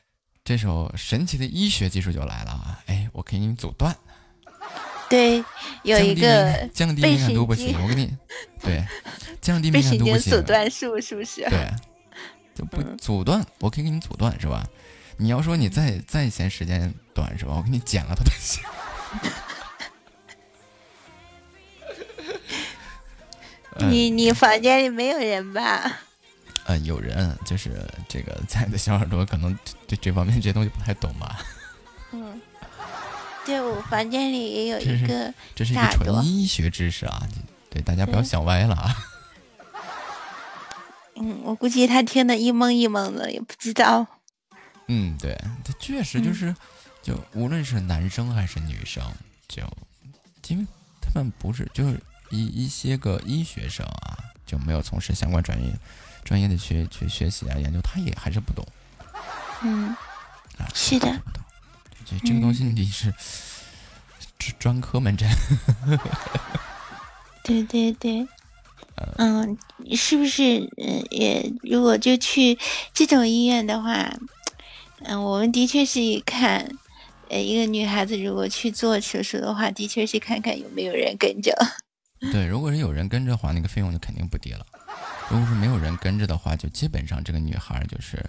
[0.46, 2.82] 这时候神奇的医学技术就来了啊！
[2.88, 3.96] 哎，我可以给你阻断，
[5.12, 5.44] 对，
[5.84, 8.18] 有一个降低背敏感度不行，我给你
[8.62, 8.82] 对
[9.42, 11.42] 降低被敏感度不 行，阻断术是不是？
[11.50, 11.70] 对，
[12.56, 14.66] 就不嗯阻断，我可以给你阻断是吧？
[15.18, 17.54] 你要说你再再嫌时间短是吧？
[17.58, 18.64] 我给你剪了它都行。
[23.76, 26.00] 呃 你你房间里没有人吧？
[26.66, 29.58] 呃，有人就是这个在的小耳朵可能
[29.88, 31.40] 对这方面这些东西不太懂吧？
[33.44, 37.28] 嗯，对我房间里也有一个这是一个纯医学知识啊，
[37.70, 38.96] 对大家不要想歪了啊。
[41.16, 44.06] 嗯，我估计他听得一懵一懵的，也不知道。
[44.88, 46.56] 嗯，对，他确实就嗯是，
[47.02, 49.04] 就无论是男生还是女生，
[49.48, 49.62] 就
[50.48, 50.66] 因为
[51.00, 55.72] 他们不是就是一一些个医学生啊，就没有从事相关专业
[56.24, 58.66] 专业的去去学习啊研究，他也还是不懂
[59.64, 59.90] 嗯，
[60.58, 60.68] 啊。
[60.74, 61.22] 是的，
[62.06, 63.14] 这这个东西你是
[64.38, 65.30] 专专科门诊，
[67.44, 68.28] 对对对。
[69.18, 69.58] 嗯，
[69.96, 70.60] 是不是？
[70.78, 72.60] 嗯，也如果就去
[72.94, 74.14] 这种医院的话，
[75.00, 76.70] 嗯，我们的确是看，
[77.30, 81.52] 呃，一个女孩子如果去做手术的话，的确是看看有没有人跟着。
[82.32, 84.64] 对，如果是有人跟着的话，那个费用就肯定不低了。
[85.30, 88.24] 如果是没有人跟着的话，就基本上这个女孩儿就是，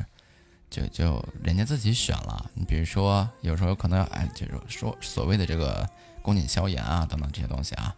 [0.73, 2.51] 就就人家自己选了。
[2.55, 5.87] 你比如说，有时候可能要哎，就是说所谓的这个
[6.23, 7.95] 宫颈消炎啊等等这些东西啊，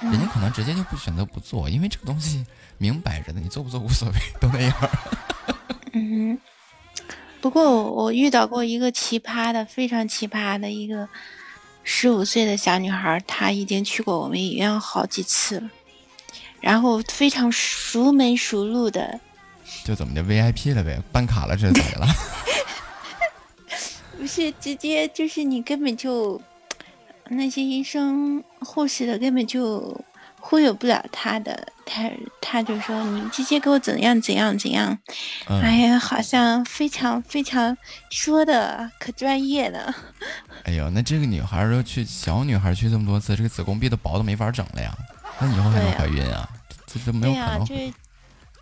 [0.00, 2.46] 人家可能直接就不选择不做，因为这个东西
[2.78, 4.90] 明摆着的，你做不做无所谓，都那样。
[5.92, 6.38] 嗯，
[7.40, 11.08] 不过我我遇到过一个奇葩的，非常奇葩的一个
[11.82, 15.70] 十五岁的小女孩，她已经去过我们医院好几次了，
[16.60, 19.20] 然后非常熟门熟路的，
[19.84, 22.06] 就怎么的 VIP 了呗，办卡了，这是咋的了？
[24.18, 26.40] 不 是直接就是你根本就
[27.28, 30.02] 那些医生护士的根本就
[30.40, 34.98] 忽悠不了她的，她她就说你直接给我怎样怎样怎样，
[35.48, 37.76] 嗯哎呀，好像非常非常
[38.10, 39.94] 说的可专业了。
[40.64, 44.96] 哎呦，那这个女孩儿都去小女孩儿去这么多次，这个子宫壁都薄的没法整了呀。
[45.38, 46.48] 那以后还能怀孕啊？
[46.86, 47.92] 这这都没有可能，就是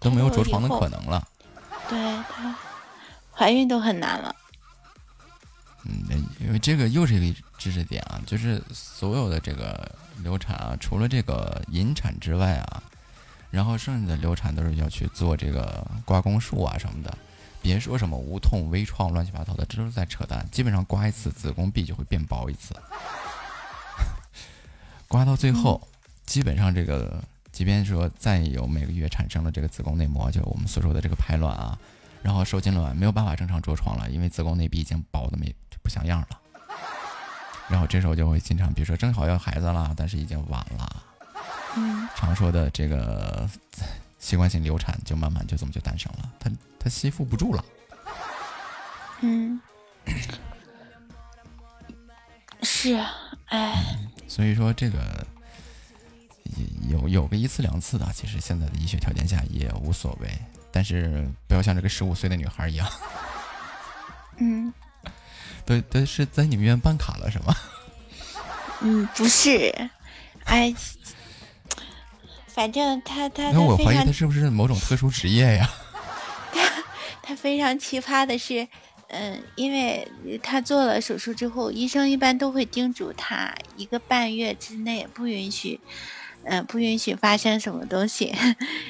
[0.03, 1.27] 都没有着床的可能了。
[1.89, 1.99] 对
[2.29, 2.57] 她
[3.33, 4.35] 怀孕都很难了。
[5.85, 12.83] 嗯，因为这个又是一个知识点啊，就是所有的这个流产啊，除了这个引产之外啊，
[13.51, 17.17] 然后剩下的流产都是要去做这个刮宫术啊什么的。
[17.61, 20.45] 别说什么无痛微创乱七八糟的，这都是在扯淡。
[20.51, 22.75] 基本上刮一次子宫壁就会变薄一次，
[25.07, 25.81] 刮到最后，
[26.27, 27.23] 基本上这个，
[27.53, 31.79] 即便说再有每个月产生了这个子宫内膜，就我们所说的这个排卵啊，
[32.23, 36.41] 然后受精卵没有办法正常着床了，因为子宫内壁已经薄的没就不像样了。
[37.69, 41.03] 然后这时候就会经常，比如说正好要孩子了，但是已经晚了。
[41.77, 43.49] 嗯，常说的这个
[44.19, 47.65] 习惯性流产，就慢慢就这么就诞生了，它它吸附不住了。
[49.21, 49.61] 嗯，
[52.63, 53.11] 是啊，
[53.47, 53.97] 哎，
[54.29, 55.27] 所以说这个
[56.89, 60.29] 有有个一次两次的，其实现在的医学条件下也无所谓，
[60.71, 62.89] 但是不要像这个十五岁的女孩一样，
[64.39, 64.73] 嗯
[65.65, 67.55] 都都是在你们医院办卡了是吗？
[68.83, 69.73] 嗯，不是，
[70.45, 70.75] 哎，
[72.49, 75.71] 反正他他那我怀疑他是不是某种特殊职业呀？
[77.23, 78.67] 他非常奇葩的是，
[79.07, 80.09] 嗯，因为
[80.43, 85.81] 他做了手术之后，医生一般都会叮嘱他一个半月之内不允许，
[86.45, 88.35] 嗯、不允许发生什么东西。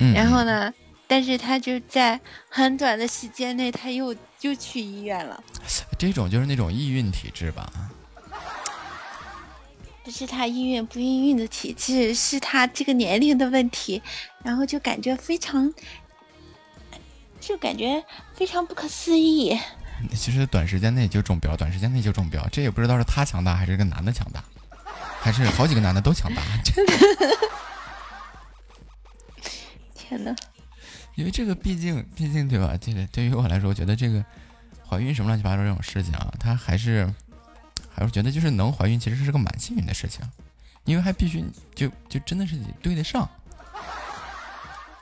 [0.00, 0.72] 嗯 然后呢，
[1.06, 5.42] 但是他就在很短的时间内，他又又去医院了。
[5.98, 7.70] 这种就是那种易孕体质吧？
[10.04, 14.02] 不是他孕孕不孕孕的体质，是他这个年龄的问题，
[14.42, 15.72] 然后就感觉非常，
[17.40, 18.02] 就感觉
[18.34, 19.56] 非常不可思议。
[20.12, 24.42] 其实短时间内就中标，短时间内就中标，这也不知道是他强大还是这个男的强大，
[25.22, 26.42] 还是好几个男的都强大。
[26.64, 26.84] 这
[29.94, 30.34] 天呐，
[31.14, 32.76] 因为这个毕竟毕竟对吧？
[32.76, 34.24] 这个对于我来说，我觉得这个
[34.86, 37.08] 怀孕什么乱七八糟这种事情啊，它还是
[37.94, 40.28] 还是觉得就是能怀孕其实是个蛮幸运的事情，
[40.84, 41.44] 因为还必须
[41.74, 43.22] 就就真的是得对得上。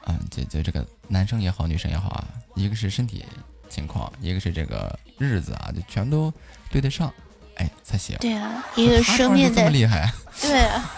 [0.04, 3.24] 啊，这这这个男生也好，女生也好啊，一个是身体
[3.68, 6.32] 情况，一个是这个日子啊，就全都
[6.70, 7.12] 对得上，
[7.60, 8.16] 哎才行。
[8.20, 9.70] 对啊，一个生命的
[10.40, 10.90] 对啊，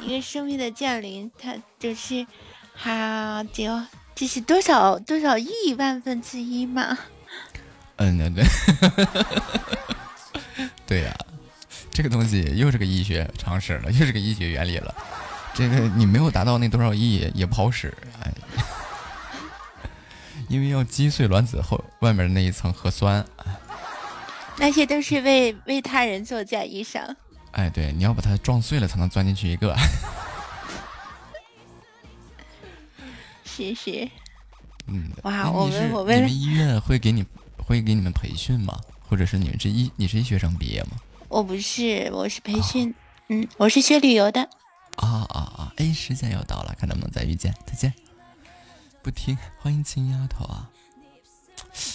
[0.00, 2.26] 一个生命的降临，它就是，
[2.74, 3.80] 哈，就
[4.14, 6.96] 这是多少多少亿万分之一嘛？
[7.96, 9.06] 嗯，对对，
[10.86, 11.14] 对呀、
[11.92, 14.94] 这个东西又是个医学常识了，又是个医学原理了。
[15.52, 18.32] 这个你没有达到那多少亿也不好使，哎，
[20.48, 23.22] 因为要击碎卵子后外面的那一层核酸，
[24.58, 27.14] 那些都是为为他人做嫁衣裳。
[27.52, 29.76] 哎，对，你要把它撞碎了才能钻进去一个。
[33.44, 34.08] 是是，
[34.86, 37.24] 嗯，哇我们我们你们医院会给你
[37.56, 38.78] 会给你们培训吗？
[39.08, 40.90] 或者是你们是医你是医学生毕业吗？
[41.28, 42.94] 我不是，我是培训，
[43.28, 44.42] 嗯，我是学旅游的。
[44.96, 45.72] 啊啊啊！
[45.76, 47.54] 哎，时间又到了，看能不能再遇见。
[47.66, 47.92] 再见。
[49.02, 50.68] 不听，欢迎青丫头啊！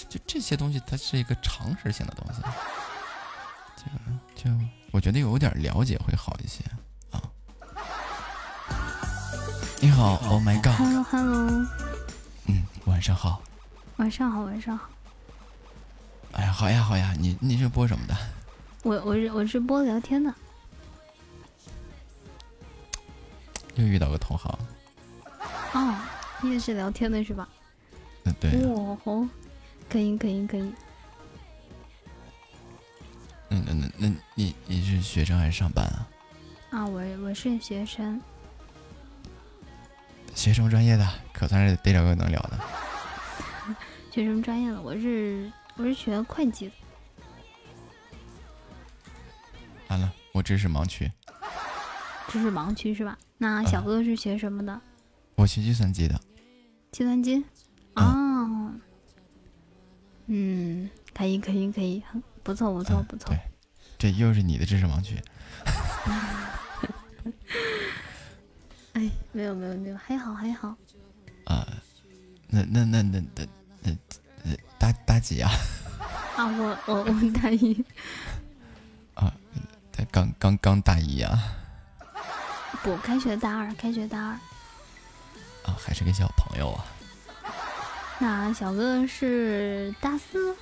[0.10, 2.42] 就这些东西，它是一个常识性的东西，
[4.36, 4.52] 就就
[4.92, 6.64] 我觉得有点了解会好一些
[7.12, 7.22] 啊。
[9.80, 11.68] 你好，Oh my god！Hello Hello，
[12.46, 13.42] 嗯，晚上好。
[13.98, 14.90] 晚上好晚上好，
[16.32, 18.16] 哎呀，好呀好呀，你你是播什么的？
[18.84, 20.34] 我我是我是播聊天的，
[23.76, 24.58] 又遇到个同行。
[25.74, 25.96] 哦，
[26.42, 27.48] 你也是聊天的是吧？
[28.26, 28.52] 嗯，对。
[28.64, 29.28] 哦吼，
[29.94, 30.74] 可以可以可以，
[33.50, 36.10] 嗯，那那那你你是学生还是上班啊？
[36.72, 38.20] 啊，我我是学生，
[40.34, 41.08] 学什么专业的？
[41.32, 42.60] 可算是逮着个能聊的。
[44.10, 44.82] 学什么专业的？
[44.82, 46.74] 我是我是学会计的。
[49.90, 51.12] 完了，我知识盲区。
[52.30, 53.16] 知识盲区是吧？
[53.38, 54.82] 那小哥是学什么的？
[55.36, 56.20] 我学计算机的。
[56.92, 57.46] 计算机？
[57.94, 58.32] 哦。
[60.28, 62.02] 嗯，可以可以可以，
[62.44, 63.30] 不错不错不错。
[63.30, 63.38] 对，
[63.98, 65.22] 这又是你的知识盲区。
[68.94, 70.76] 哎，没有没有没有，还好还好。
[71.46, 71.68] 啊，
[72.48, 73.46] 那那那那那
[73.82, 73.92] 那
[74.44, 75.52] 那大大几啊？
[76.38, 77.84] 啊，我我我大一。
[79.16, 79.34] 啊，
[79.92, 81.38] 才刚刚刚大一啊。
[82.82, 84.32] 不，开学大二，开学大二。
[85.66, 86.86] 啊，还是个小朋友啊。
[88.20, 90.56] 那小哥是大四？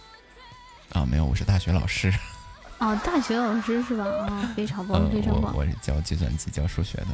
[0.93, 2.11] 啊，没有，我是大学老师。
[2.79, 4.05] 哦，大学老师是吧？
[4.05, 5.55] 啊，非常棒，非常棒。
[5.55, 7.07] 我是教计算机、教数学的。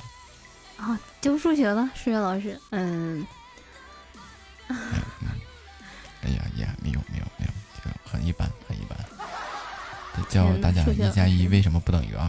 [0.84, 3.26] 啊，教数学的数学老师，嗯。
[4.70, 8.98] 哎呀呀，没有没有没有，这个很一般，很一般。
[10.30, 12.28] 教大家一加一为什么不等于二？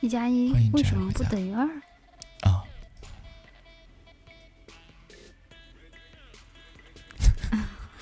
[0.00, 1.68] 一加一为什么不等于二？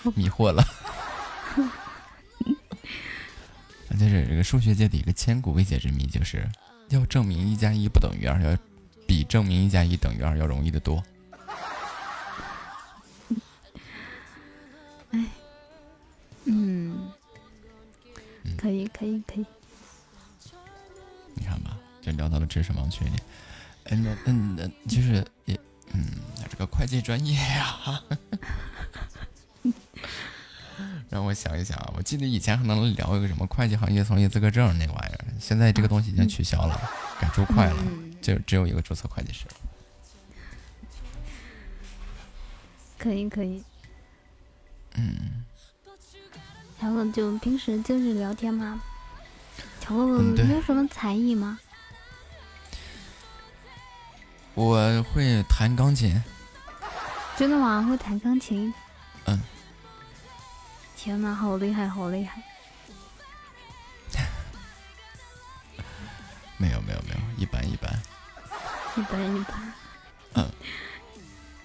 [0.15, 0.63] 迷惑了。
[3.99, 6.49] 就是这个数学界的一个千古未解之谜，就是
[6.89, 8.57] 要证明一加一不等于二，要
[9.07, 11.05] 比证明一加一等于二要容易的多。
[15.11, 15.23] 哎，
[16.45, 17.13] 嗯，
[18.57, 19.45] 可以，可以，可以。
[21.35, 23.13] 你看吧，就聊到了知识盲区里。
[23.85, 25.61] 嗯，那，嗯，那就是也，
[25.93, 26.07] 嗯，
[26.49, 28.03] 这个会计专业呀。
[31.11, 36.81] 让我想一想啊，我记得以前还能聊一个什么会计行业从业资格证那玩意儿，现在这个东西已经取消了，
[37.21, 37.77] 改注会了，
[38.23, 39.45] 就只有一个注册会计师。
[42.99, 43.63] 可以可以。
[44.95, 45.45] 嗯。
[46.81, 48.81] 小哥就平时就是聊天吗？
[49.81, 51.59] 小哥哥你有什么才艺吗？
[54.55, 56.23] 我会弹钢琴。
[57.37, 57.83] 真的吗？
[57.83, 58.73] 会弹钢琴？
[61.01, 61.03] 嗯。
[61.03, 62.43] 天呐，好厉害，好厉害！
[66.59, 67.91] 没有，没有，没有，一般，一般，
[68.97, 69.73] 一般，一般。
[70.35, 70.51] 嗯，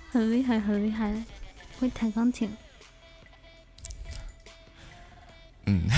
[0.10, 1.14] 很厉害，很厉害，
[1.80, 2.56] 会弹钢琴。
[5.66, 5.86] 嗯，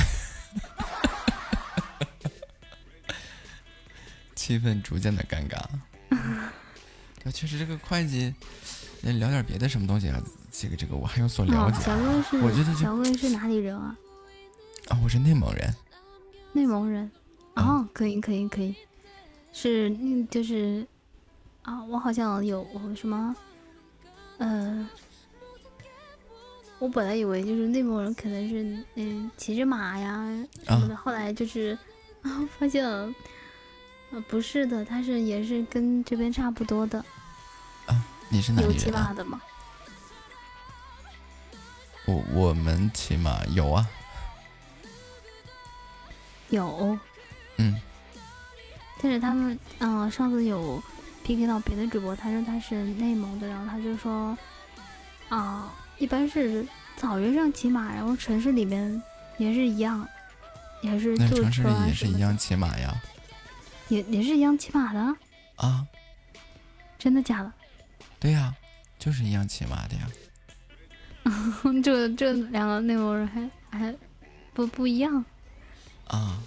[4.33, 5.63] 气氛逐渐的尴尬。
[7.23, 8.33] 那确实，这个会计，
[9.13, 10.21] 聊点别的什么东西啊？
[10.51, 11.79] 这个这个我还有所了解。
[11.81, 13.95] 小哥是，我觉得小哥是哪里人啊？
[14.89, 15.73] 啊，我是内蒙人。
[16.53, 17.09] 内蒙人，
[17.55, 18.73] 哦，可以可以可以，
[19.53, 20.85] 是嗯就是
[21.61, 22.65] 啊，我好像有
[22.95, 23.35] 什么，
[24.39, 24.87] 呃，
[26.79, 30.25] 我本来以为就是内蒙人可能是嗯骑着马呀
[30.63, 31.77] 什么的，后来就是
[32.23, 33.13] 啊 发现呃
[34.27, 37.03] 不是的，他是也是跟这边差不多的。
[38.27, 38.75] 啊，你是哪里人？
[38.75, 39.41] 有骑马的吗？
[42.05, 43.87] 我我们骑马有啊，
[46.49, 46.97] 有，
[47.57, 47.81] 嗯，
[49.01, 50.81] 但是他们，嗯，上次有
[51.23, 54.37] PK 到别的主播，他说他是内蒙的，然后他就说，
[55.27, 59.01] 啊，一般是草原上骑马，然后城市里面
[59.37, 60.07] 也是一样，
[60.81, 62.95] 也是坐车啊也是一样骑马呀，
[63.89, 64.99] 也也是一样骑马的
[65.57, 65.85] 啊，
[66.97, 67.51] 真的假的？
[68.19, 68.55] 对呀，
[68.97, 70.07] 就是一样骑马的呀。
[71.83, 73.95] 这这两个内蒙人还还
[74.53, 75.23] 不不一样
[76.07, 76.41] 啊！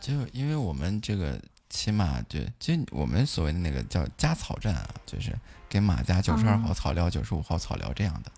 [0.00, 1.40] 就因为我们这个
[1.70, 5.34] 骑马，就就我们所谓的那个叫加草站啊，就是
[5.68, 8.30] 给马加九十二号草料、九十五号草料这样的。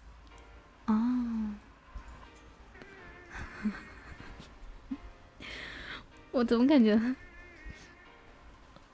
[0.86, 1.54] 哦，
[6.30, 6.96] 我怎么感觉？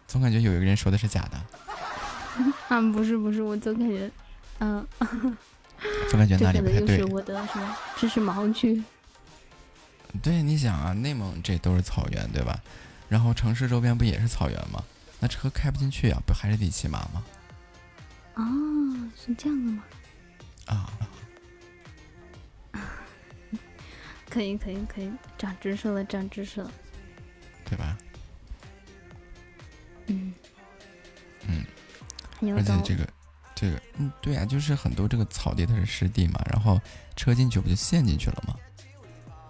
[0.09, 1.47] 总感觉有一个人说的是假的。
[2.69, 4.11] 啊，不是不是，我总感觉，
[4.59, 4.87] 嗯。
[6.09, 6.97] 总感觉哪里不太对。
[6.99, 8.83] 是我的什么知识盲区？
[10.23, 12.57] 对，你想啊，内蒙这都是草原，对吧？
[13.09, 14.83] 然后城市周边不也是草原吗？
[15.19, 17.25] 那车开不进去啊，不还是得骑马吗？
[18.35, 18.43] 哦，
[19.17, 19.85] 是这样的吗？
[20.67, 20.89] 啊，
[24.31, 26.71] 可以可以可以，长知识了，长知识了，
[27.65, 27.97] 对吧？
[30.07, 30.35] 嗯嗯，
[32.51, 33.09] 而且这个。
[33.55, 36.81] 这个嗯，对啊，就是很多这个草地它是湿地嘛，然后
[37.15, 38.57] 车进去不就陷进去了吗？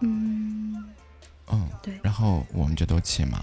[0.01, 0.93] 嗯，
[1.47, 1.99] 嗯，对。
[2.03, 3.43] 然后我们就都骑马。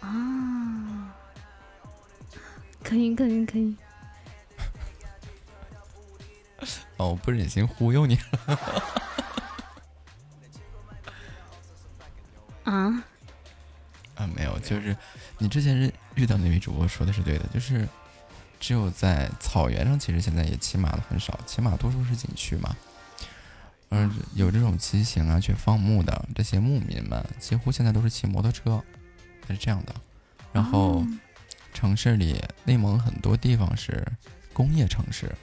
[0.00, 1.14] 啊，
[2.82, 3.74] 可以可以可以。
[6.98, 8.58] 哦，我不忍心忽悠你了。
[14.70, 14.96] 就是
[15.38, 17.88] 你之前是遇到那位主播说的是对的，就是
[18.60, 22.76] 只有在草原上，其实现在也骑马的很少，骑马多数是景区嘛。
[23.88, 28.80] 而有这种骑行啊，去放牧的这些牧民们，几乎现在都是骑摩托车，
[29.44, 29.92] 它是这样的。
[30.52, 31.04] 然后
[31.74, 34.06] 城市里，内蒙很多地方是
[34.52, 35.34] 工业城市，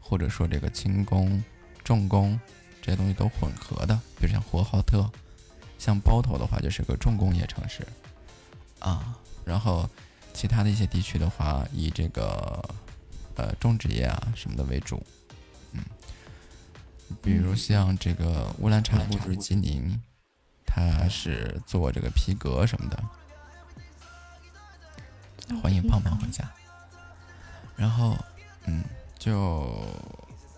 [0.00, 1.44] 或者说这个轻工、
[1.84, 2.40] 重工
[2.80, 5.10] 这些东西都混合的，比如像呼和浩特，
[5.78, 7.86] 像包头的话就是个重工业城市
[8.80, 9.16] 啊。
[9.44, 9.88] 然后
[10.34, 12.62] 其他的一些地区的话，以这个
[13.36, 15.02] 呃种植业啊什么的为主，
[15.72, 15.82] 嗯，
[17.22, 20.00] 比如像这个乌兰察布就是吉宁，
[20.66, 23.02] 它是做这个皮革什么的。
[25.60, 26.48] 欢迎胖胖回家。
[27.74, 28.16] 然后，
[28.66, 28.84] 嗯，
[29.18, 29.84] 就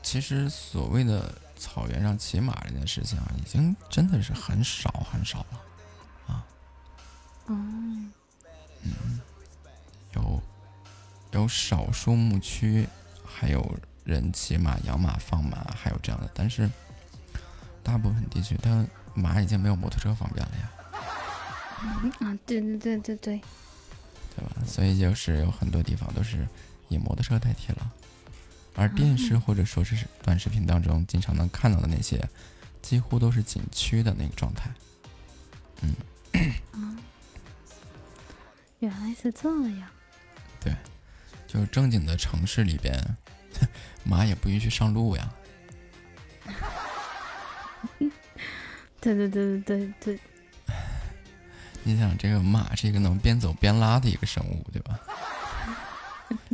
[0.03, 5.61] 其实所谓的草原上骑马这件事情啊，已经真的是很少很少了，
[10.15, 10.43] 有
[11.33, 12.89] 有少数牧区
[13.25, 16.71] 还有人骑马、养马、放马，还有这样的，但是
[17.83, 20.71] 大部分地区它马已经没有摩托车方便了呀。
[22.21, 23.41] 啊，对对对对对。
[24.35, 24.57] 对吧？
[24.67, 26.49] 所以就是有很多地方都是
[26.89, 27.93] 以摩托车代替了，
[28.75, 32.27] 而电视或者说是短视频当中经常能看到的那些，
[32.81, 34.71] 几乎都是景区的那个状态。
[35.83, 35.95] 嗯，
[38.83, 39.89] 原来是这样。
[40.61, 40.75] 对，
[41.47, 42.93] 就是正经的城市里边，
[44.03, 45.33] 马也不允许上路呀。
[49.01, 50.21] 对对对对对对。
[51.85, 54.99] 你想，这个马是一个能边走边拉的一个生物，对吧？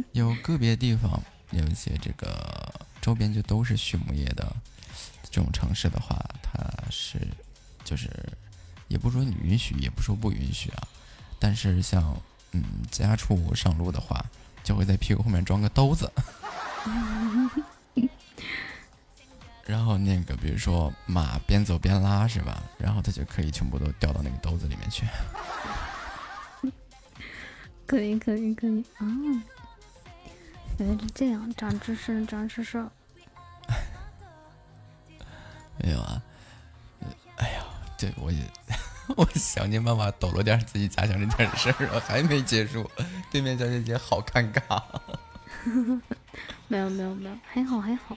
[0.12, 1.22] 有个别地方
[1.52, 4.54] 有一些这个周边就都是畜牧业的
[5.30, 6.60] 这种城市的话，它
[6.90, 7.18] 是
[7.84, 8.10] 就是
[8.88, 10.88] 也不说你允许，也不说不允许啊。
[11.38, 12.16] 但是像
[12.52, 14.24] 嗯家畜上路的话，
[14.64, 16.10] 就会在屁股后面装个兜子。
[19.66, 22.62] 然后那个，比如说马边走边拉是吧？
[22.78, 25.04] 然后它就可以全部都掉到那个兜子里面去。
[27.86, 29.04] 可以可以可以啊！
[30.78, 32.82] 原来是这样，长知识长知识。
[35.82, 36.22] 没有啊，
[37.36, 37.62] 哎呀，
[37.98, 38.42] 对我也
[39.16, 42.88] 我想尽办法抖了点自己家乡这件事儿，还没结束。
[43.30, 44.82] 对面小姐姐好尴尬。
[46.68, 48.16] 没有没有没有，还好还好。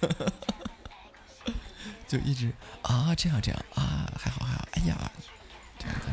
[2.06, 4.96] 就一直啊，这样这样啊，还好还好，哎呀，
[5.78, 6.06] 这样子，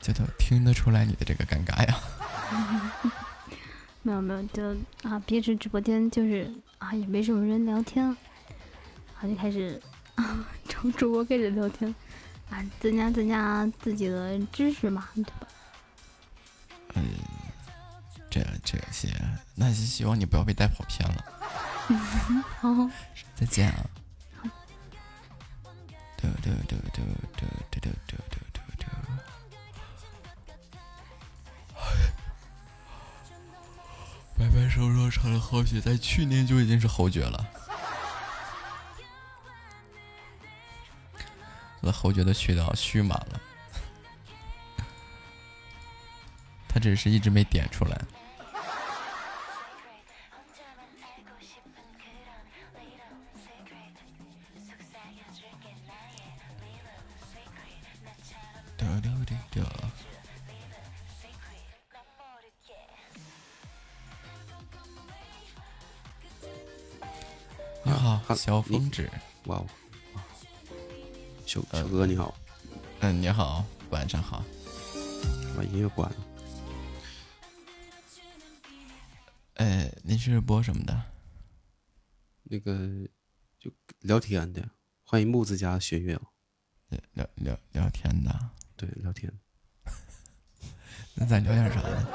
[0.00, 2.00] 这都听得出来你的这个尴尬呀。
[4.04, 4.62] 没有没有，就
[5.02, 6.48] 啊，平时直播间就是
[6.78, 8.16] 啊，也没什么人聊天，啊，
[9.26, 9.82] 就开始
[10.14, 11.92] 啊，从主播开始聊天，
[12.50, 15.48] 啊，增加增加自己的知识嘛，对吧？
[16.94, 17.02] 嗯。
[18.30, 19.08] 这这些，
[19.54, 21.24] 那希望你不要被带跑偏了。
[22.58, 22.90] 好，
[23.32, 23.86] 再见啊！
[26.16, 27.00] 嘟嘟嘟嘟
[27.36, 28.43] 嘟嘟嘟嘟
[34.74, 37.48] 什么时候成了好血，在去年就已经是侯爵了。
[41.80, 43.40] 那侯爵的渠道蓄满了，
[46.66, 48.04] 他只是一直没点出来。
[68.44, 69.10] 好，小风纸。
[69.46, 69.66] 哇哦，
[71.46, 72.34] 小小哥你好。
[73.00, 74.44] 嗯，你好，晚上好。
[75.56, 76.16] 把音乐关了。
[79.54, 81.02] 呃，你是播什么的？
[82.42, 83.08] 那个
[83.58, 84.68] 就聊天的，
[85.04, 86.20] 欢迎木子家学月。
[87.12, 89.32] 聊聊聊天的，对，聊天。
[91.16, 92.08] 那咱聊点啥呢？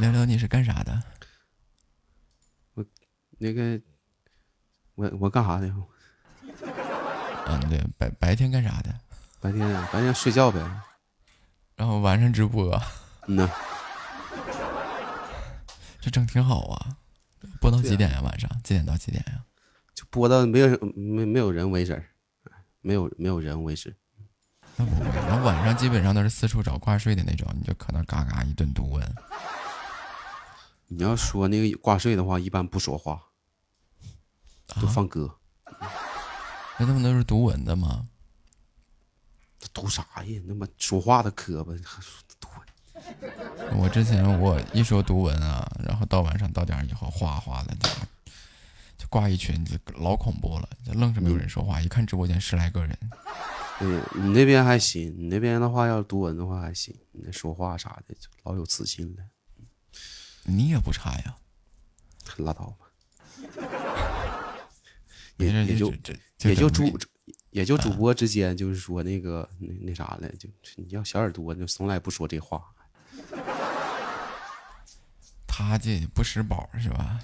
[0.00, 1.02] 聊聊你是干啥的？
[2.74, 2.84] 我
[3.38, 3.80] 那个，
[4.94, 5.66] 我我干啥的？
[7.46, 8.94] 嗯， 对，白白天干啥的？
[9.40, 10.58] 白天白天睡觉呗，
[11.76, 12.80] 然后晚上直播。
[13.26, 13.50] 嗯呐，
[16.00, 16.96] 这整挺好啊！
[17.60, 18.20] 播到几点呀？
[18.22, 19.44] 晚上几点到几点呀？
[19.94, 22.02] 就播到没有没没有人为止，
[22.80, 23.94] 没有没有人为止。
[24.76, 29.14] 那不会，那晚上基本上都是四处找挂睡的那种，你就可能嘎嘎一顿毒问。
[30.88, 33.20] 你要说那个挂睡的话，一般不说话，
[34.80, 35.38] 都放歌。
[36.78, 38.08] 那他们都是读文的吗？
[39.72, 40.42] 读啥呀？
[40.46, 43.80] 那么说话的磕巴，还说读文。
[43.80, 47.88] 我之前我一说读文啊，然后到晚上到点以后，哗哗的就
[48.98, 51.80] 就挂一群，就老恐怖了，就愣是没有人说话。
[51.80, 52.98] 一看直播间十来个人，
[53.80, 59.22] 嗯，你那边还行，你那边的话要是读文的话还行，你那说话啥的就老有磁性了。
[60.44, 61.36] 你也不差呀，
[62.38, 62.81] 拉倒吧。
[65.42, 66.98] 也也就这这也就主
[67.50, 72.62] 也就主播之间，就是说那个那那啥了，就你要小耳朵，就从来不说这话。
[75.46, 77.20] 他这不识宝是吧？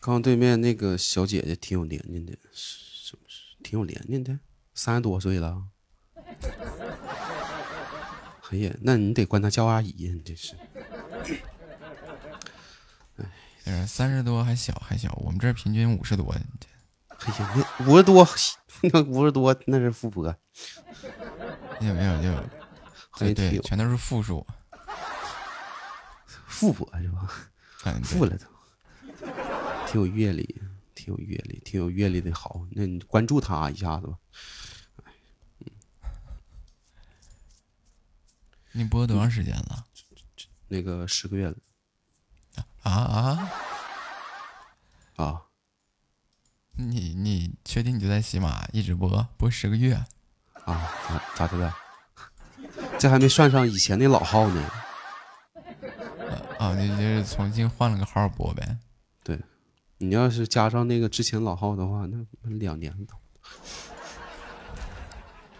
[0.00, 4.38] 刚对面那个小姐姐挺有年龄的，是不是挺有年龄的？
[4.74, 5.64] 三十多岁了。
[8.50, 10.54] 哎呀，那你得管她叫阿姨呀，你这是。
[13.64, 16.34] 哎，三十多还小还小，我们这儿平均五十多。
[17.86, 18.26] 五十多，
[18.82, 20.34] 那五十多那是富婆。
[21.80, 22.22] 没有没有就，
[23.18, 24.46] 对对，还挺有全都是负数。
[26.46, 27.28] 富婆是吧？
[27.84, 28.46] 嗯，富了都，
[29.86, 30.60] 挺有阅历，
[30.94, 32.66] 挺有阅历，挺有阅历的好。
[32.70, 34.16] 那你关注他一下子吧。
[38.72, 39.84] 你播多长时间了？
[40.68, 41.56] 那个十个月了
[42.82, 43.50] 啊啊！
[45.16, 45.42] 啊！
[46.80, 49.94] 你你确定你就在喜马一直播播十个月？
[50.64, 51.74] 啊，咋咋的了？
[53.00, 54.70] 这还没算上以前那老号呢。
[56.60, 58.78] 啊，你就是重新换了个号播呗？
[59.24, 59.40] 对，
[59.96, 63.06] 你要是加上那个之前老号的话，那那两年了。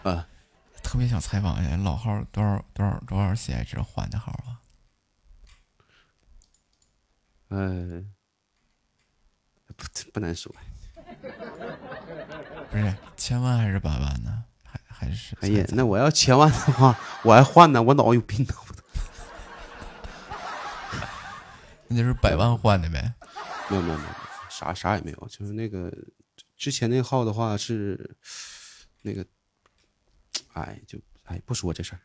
[0.03, 0.27] 啊，
[0.81, 4.61] 特别想采访一下老号多少多少多少喜爱值换的号啊？
[7.49, 8.05] 呃，
[9.75, 10.55] 不不难说。
[12.71, 14.43] 不是千万还是百万呢？
[14.63, 15.35] 还还是？
[15.41, 18.53] 哎呀，那我要千万的话，我还换呢，我脑有病呢。
[21.87, 23.13] 那就是百万换的呗？
[23.67, 24.09] 没有没有没有，
[24.49, 25.91] 啥啥也没有，就是那个
[26.55, 28.15] 之前那号的话是
[29.01, 29.25] 那个，
[30.53, 31.99] 哎，就哎不说这事儿。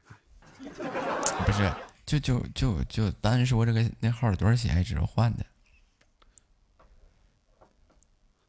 [1.44, 1.70] 不是，
[2.06, 5.44] 就就就就单说这个那号多少喜爱值换的？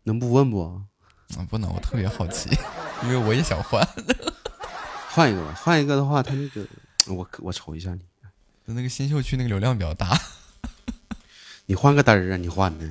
[0.06, 0.82] 能不问不？
[1.38, 2.49] 啊，不能，我特别好奇，
[3.03, 3.86] 因为我也想换。
[5.11, 6.65] 换一个吧，换一个的话，他那个
[7.07, 8.02] 我我瞅一下你，
[8.65, 10.18] 那个新秀区那个流量比较大。
[11.65, 12.38] 你换个嘚儿啊！
[12.38, 12.88] 你换的，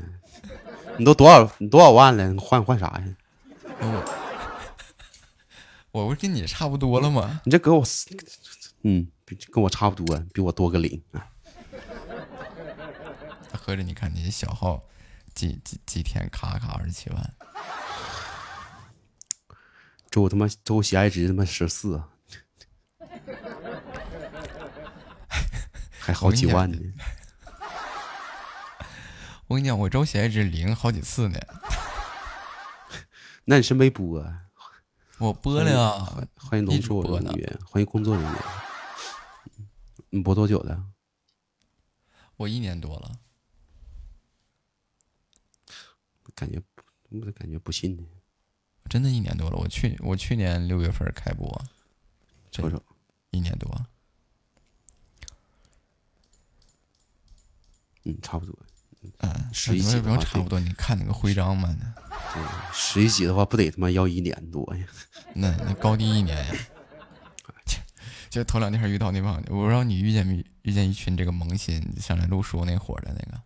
[0.99, 2.29] 你都多少你多少万了？
[2.29, 3.05] 你换换啥呀？
[5.93, 7.41] 我我不是跟你差不多了吗？
[7.45, 7.85] 你这给我，
[8.83, 11.25] 嗯，比跟我差不多，比我多个零啊。
[13.53, 14.83] 合着你看你小号
[15.35, 17.35] 几几几天卡卡二十七万，
[20.11, 22.09] 周他妈周喜爱值他妈十四，啊
[25.99, 26.79] 还好几万呢。
[29.47, 31.39] 我跟你讲，我周喜爱值零好几次呢。
[33.45, 34.43] 那你是没播啊？
[35.19, 38.35] 我播了呀，欢迎农作人员，欢迎工作人员。
[40.11, 40.87] 你播多久了？
[42.37, 43.19] 我一年多了。
[46.35, 46.61] 感觉，
[47.11, 48.03] 我感觉不信呢。
[48.89, 51.65] 真的一年多了，我去我去年六月份开播，
[52.51, 52.83] 瞅瞅，
[53.31, 53.87] 一年多。
[58.05, 58.59] 嗯，差不多。
[59.19, 61.75] 嗯，十一那也不集的话用差不多，你看那个徽章嘛，
[62.73, 64.87] 十一级的话不得他妈要一年多呀？
[65.35, 66.55] 那那高低一年呀。
[68.31, 73.41] 就头两天遇到那帮，我不知道你遇见没遇见一群这个萌新上来录书那伙儿的那个。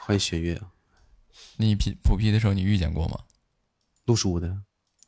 [0.00, 0.73] 欢迎雪月啊！
[1.56, 3.18] 你批普 P 的时候你遇见过吗？
[4.06, 4.58] 录书的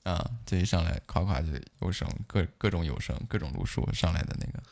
[0.04, 1.48] 啊，这一上来夸夸就
[1.80, 4.62] 有声，各各种有声，各种录书上来的那个。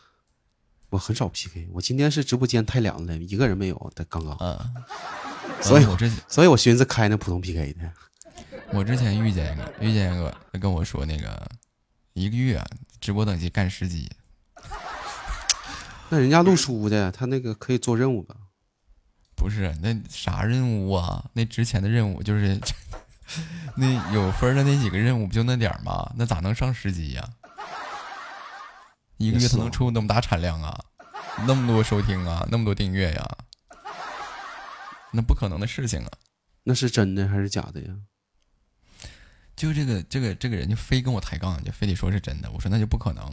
[0.90, 3.92] 我很少 PK，我今天是直播间太凉了，一个人没有。
[3.96, 4.74] 但刚刚，嗯，
[5.60, 7.92] 所以我之所以我寻思开那普通 PK 的。
[8.72, 11.50] 我之前遇见一个，遇见一个他跟我说那个
[12.12, 12.64] 一个月
[13.00, 14.08] 直播等级干十级，
[16.08, 18.36] 那人家录书的，他那个可以做任务吧？
[19.36, 21.24] 不是那啥任务啊？
[21.32, 22.60] 那之前的任务就是
[23.76, 26.12] 那有分的那几个任务不就那点儿吗？
[26.16, 27.28] 那咋能上十级呀、
[29.16, 30.78] 一个月他能出那么大产量啊？
[31.46, 33.36] 那么多收听啊，那么多订阅呀？
[35.12, 36.10] 那不可能的事情啊！
[36.64, 37.94] 那是真的还是假的呀？
[39.56, 42.50] 就这个这个这个人就非跟我抬杠，就非得说是真的。
[42.50, 43.32] 我说那就不可能。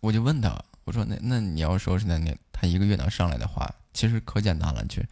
[0.00, 5.02] 我就问他，我说那那你要说是那那他一个月能上来的话，其实可简单了，就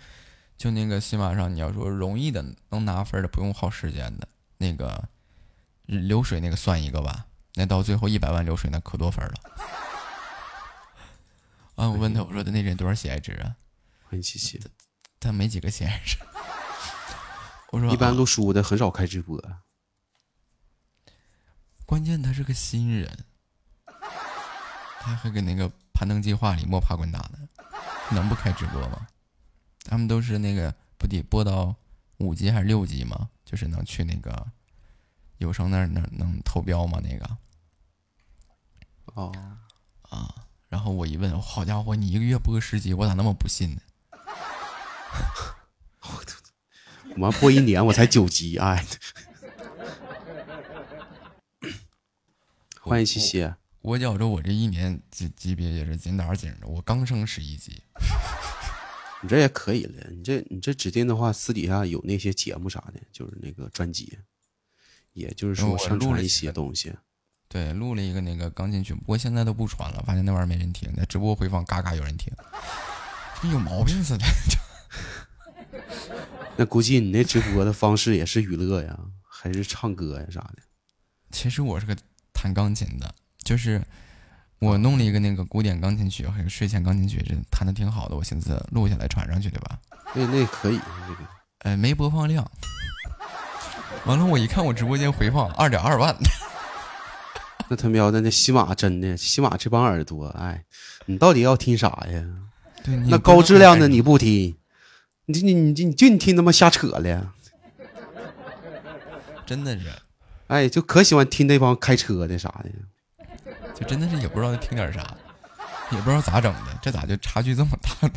[0.56, 4.28] 就那个喜马上你要说容易的能拿分的，不用耗时间的
[4.58, 5.08] 那个
[5.86, 9.34] 流水那个算一个吧，那到最后一百万流水那可多分了。
[11.74, 13.56] 啊，我问他，我说那人多少喜爱值啊？
[14.04, 14.60] 欢迎七七。
[15.18, 16.18] 他没几个喜爱值。
[17.72, 19.40] 我说一般啊录书的很少开直播，
[21.86, 23.24] 关键他是个新人，
[25.04, 27.38] 他还跟那个攀登计划里摸爬滚打的，
[28.12, 29.08] 能不开直播吗？
[29.84, 31.74] 他们都是那个不得播到
[32.18, 33.28] 五级还是六级吗？
[33.44, 34.46] 就是能去那个
[35.38, 37.00] 有声那儿能能投标吗？
[37.02, 37.28] 那个
[39.14, 39.32] 哦
[40.08, 40.32] 啊，
[40.68, 43.80] 然后我一问，好家伙，你一个月播个十集，我咋那么不信呢？
[47.10, 48.86] 我妈播一年我才九级，哎。
[52.80, 53.52] 欢迎七七，
[53.82, 57.82] 我觉着我这一年级级别也是紧打紧的，我刚升十一级。
[59.22, 64.18] 你这也可以了，你这你这指定的话，私底下有那些节目啥的，就是那个专辑，
[65.12, 66.92] 也就是说上传一些东西。
[67.48, 72.32] 对，录了一个那个钢琴曲，不过现在都不传了，发现那玩意儿没人听，那直播回放嘎嘎有人听，
[73.42, 74.24] 跟有毛病似的。
[76.56, 80.62] 那估计你那直播的方式也是娱乐呀，还是唱歌呀啥的？
[81.30, 81.96] 其实我是个
[82.32, 83.82] 弹钢琴的，就是
[84.58, 89.78] 我弄了一个那个古典钢琴曲，还有睡前钢琴曲，这弹的挺好的，我寻思录下来传上去，对吧？
[90.14, 91.24] 那那可以，那个
[91.60, 92.48] 呃，没播放量。
[94.04, 96.16] 完了，我一看我直播间回放二点二万，
[97.68, 100.64] 那他喵的那喜马真的，喜马这帮耳朵，哎，
[101.06, 102.24] 你到底要听啥呀？
[102.84, 104.56] 对，那高质量的你不听，
[105.26, 107.32] 你你你你就你听他妈瞎扯了，
[109.46, 109.86] 真的是，
[110.48, 112.70] 哎，就可喜欢听那帮开车的啥的。
[113.82, 115.00] 就真的是也不知道听点啥，
[115.90, 118.14] 也不知道咋整的，这咋就差距这么大呢？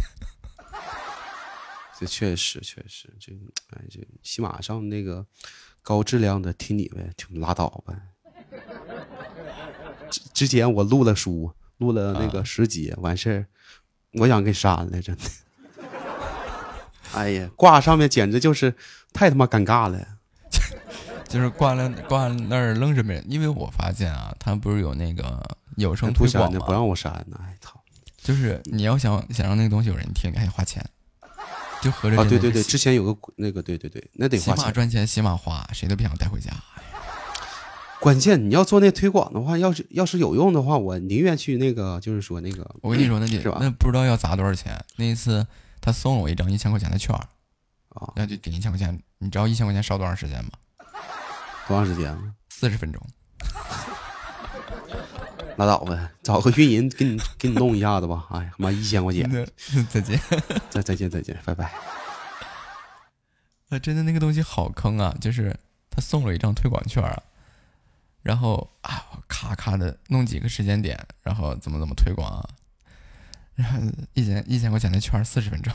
[2.00, 3.32] 这确实确实，这
[3.72, 5.26] 哎这起码上那个
[5.82, 7.96] 高质量的听你呗，就拉倒呗。
[10.12, 13.48] 之之前我录了书，录了那个十集，完事儿，
[14.20, 15.24] 我想给删了，真的。
[17.16, 18.76] 哎呀，挂上面简直就是
[19.12, 20.15] 太他妈尴尬了。
[21.36, 25.44] 就是挂了挂那儿愣是没人，因为我发现啊，他不是有那个
[25.76, 26.66] 有声哎不删的，推广吗？
[26.66, 27.78] 不让我删呢，哎操！
[28.24, 30.82] 就是你要想想让那个东西有人听，你还得花钱，
[31.82, 34.64] 就合着啊，对对对，之前有个那个，对对对，那得花钱。
[34.64, 36.50] 马赚钱，起码花，谁都别想带回家。
[38.00, 43.58] 关键你要做那推广的话，要是要是有用的话，我宁愿去那个，就是说那个，我跟你说，那 得是吧？
[43.60, 44.82] 那不知道要砸多少钱。
[44.96, 45.46] 那一次
[45.82, 47.14] 他送了我一张一千块钱的券
[48.16, 48.98] 那就顶一千块钱。
[49.20, 50.52] 你知道一千块钱烧多长时间吗？
[51.68, 52.34] 多长时间呢？
[52.50, 53.02] 四十分钟。
[55.58, 58.28] 拉倒吧，找个运营给你给你弄一下子吧。
[58.32, 59.30] 哎呀妈，一千块钱，
[59.90, 60.20] 再见，
[60.70, 61.72] 再再见再见，拜拜。
[63.70, 65.16] 啊，真的那个东西好坑啊！
[65.22, 65.58] 就是
[65.90, 67.24] 他送了一张推广券啊，
[68.22, 72.48] 然后啊，咔咔的弄几个时间点，然后怎么怎么推广啊，
[73.56, 73.80] 然后
[74.14, 75.74] 一千一千块钱的券四十分钟，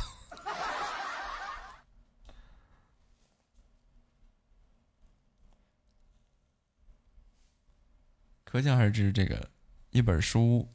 [8.51, 9.49] 可想而知，这个
[9.91, 10.69] 一本书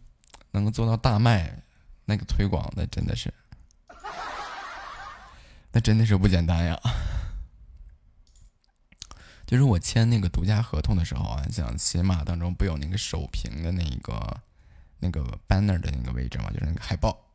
[0.52, 1.62] 能够做到大卖，
[2.06, 3.34] 那个推广那真的是，
[5.74, 6.80] 那真的是不简单呀。
[9.46, 14.42] 就是我签那个独家合同的时候啊，像喜马当中不有那个首屏的那个
[15.00, 17.26] 那个 banner 的那个位置嘛，就是那个海报，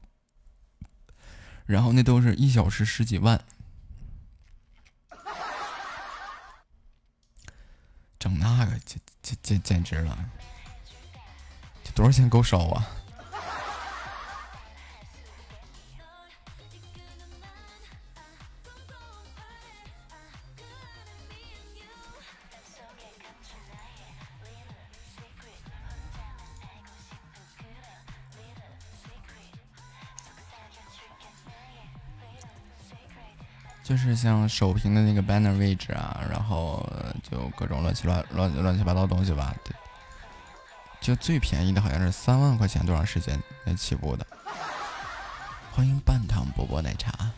[1.67, 3.45] 然后那都是一小时十几万，
[8.21, 10.17] 整那个简简简简直了，
[11.83, 12.87] 这多少钱够烧啊？
[33.91, 36.89] 就是像首屏的那个 banner 位置啊，然后
[37.29, 39.53] 就各种乱七八乱乱七八糟东西吧。
[39.65, 39.75] 对，
[41.01, 44.25] 就最便宜的好像是三万块钱多长时间才起步的。
[45.73, 47.33] 欢迎半糖波波奶茶。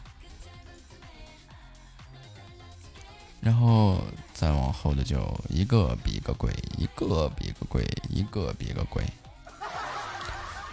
[3.40, 4.04] 然后
[4.34, 9.02] 再往后的就一个比一个贵，一个比一个贵，一个比一个贵。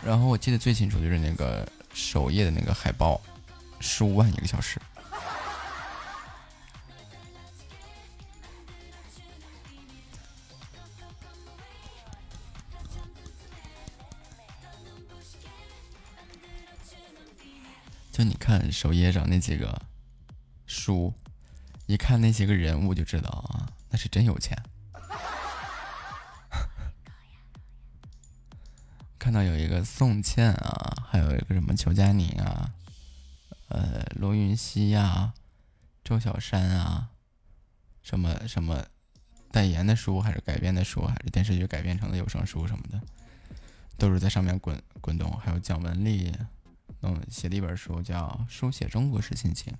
[0.03, 3.21] 然后我记得最清楚就是那个首页的那个海报，
[3.79, 4.77] 十五万一个小时。
[18.19, 19.81] 就你看首页上那几个
[20.65, 21.13] 书，
[21.85, 24.61] 一看那些个人物就知道啊，那是真有钱。
[29.17, 32.73] 看到有一个宋茜啊，还有一个什么裘佳宁啊，
[33.69, 35.33] 呃，罗云熙呀、
[36.03, 37.11] 周小山啊，
[38.03, 38.85] 什么什么
[39.49, 43.01] 代言的书，还是改编的书，还是电视剧改编成的有声书什么的，
[43.97, 45.31] 都是在上面滚滚动。
[45.39, 46.35] 还有蒋雯丽，
[47.01, 49.73] 嗯，写的一本书叫《书写中国式亲情》。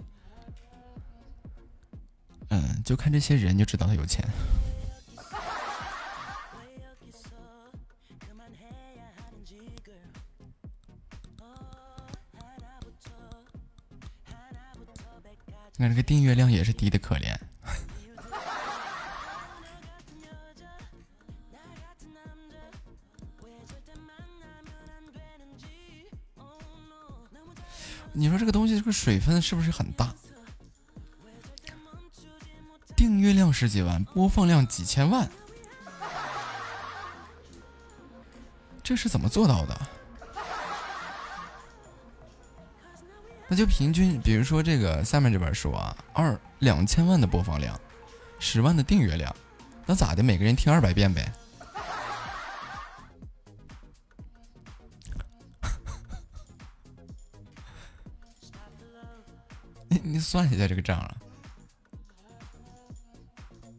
[2.49, 4.27] 嗯，就看这些人就知道他有钱。
[15.77, 17.48] 你看这个订阅量也是低的可怜。
[28.13, 30.13] 你说这个东西这个水分是不是很大？
[32.95, 35.29] 订阅量十几万，播放量几千万，
[38.83, 39.81] 这是怎么做到的？
[43.47, 47.79] 那就平均，比如说这个下面这本书啊，二两千万的播放量，
[48.37, 49.33] 十万的订阅量，
[49.85, 50.21] 那咋的？
[50.21, 51.31] 每个人听二百遍呗？
[60.19, 61.15] 算一下这个账啊？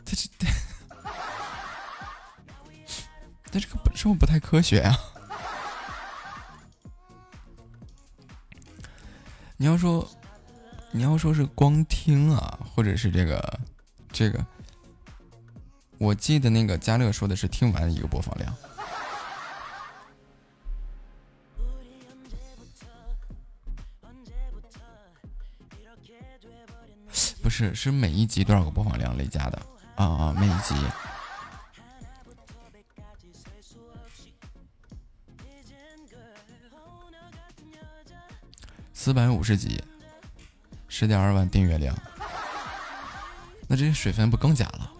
[0.05, 0.49] 他这 他，
[3.51, 4.99] 这这个是不是不太科学啊？
[9.57, 10.09] 你要说，
[10.91, 13.61] 你要说是光听啊，或者是这个
[14.11, 14.45] 这个，
[15.99, 18.57] 我记得那个嘉乐说的是听完一个播放量，
[27.51, 29.61] 是是每一集多少个播放量累加的
[29.97, 30.75] 啊啊，每一集。
[38.95, 39.83] 四百五十集，
[40.87, 41.97] 十点二万订阅量，
[43.67, 44.93] 那这些水分不更假了？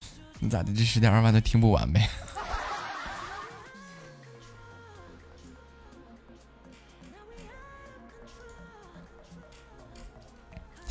[0.40, 0.74] 你咋的？
[0.74, 2.10] 这十点二万都听不完呗？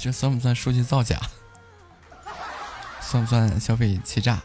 [0.02, 1.20] 这算不算数据造假？
[3.02, 4.40] 算不算消费欺诈？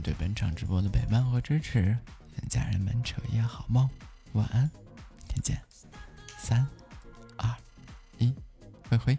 [0.00, 3.88] 对本场直播的陪伴和支持，愿家人们彻夜好梦，
[4.32, 4.70] 晚安，
[5.28, 5.60] 再见，
[6.38, 6.66] 三、
[7.36, 7.54] 二、
[8.18, 8.34] 一，
[8.88, 9.18] 挥挥。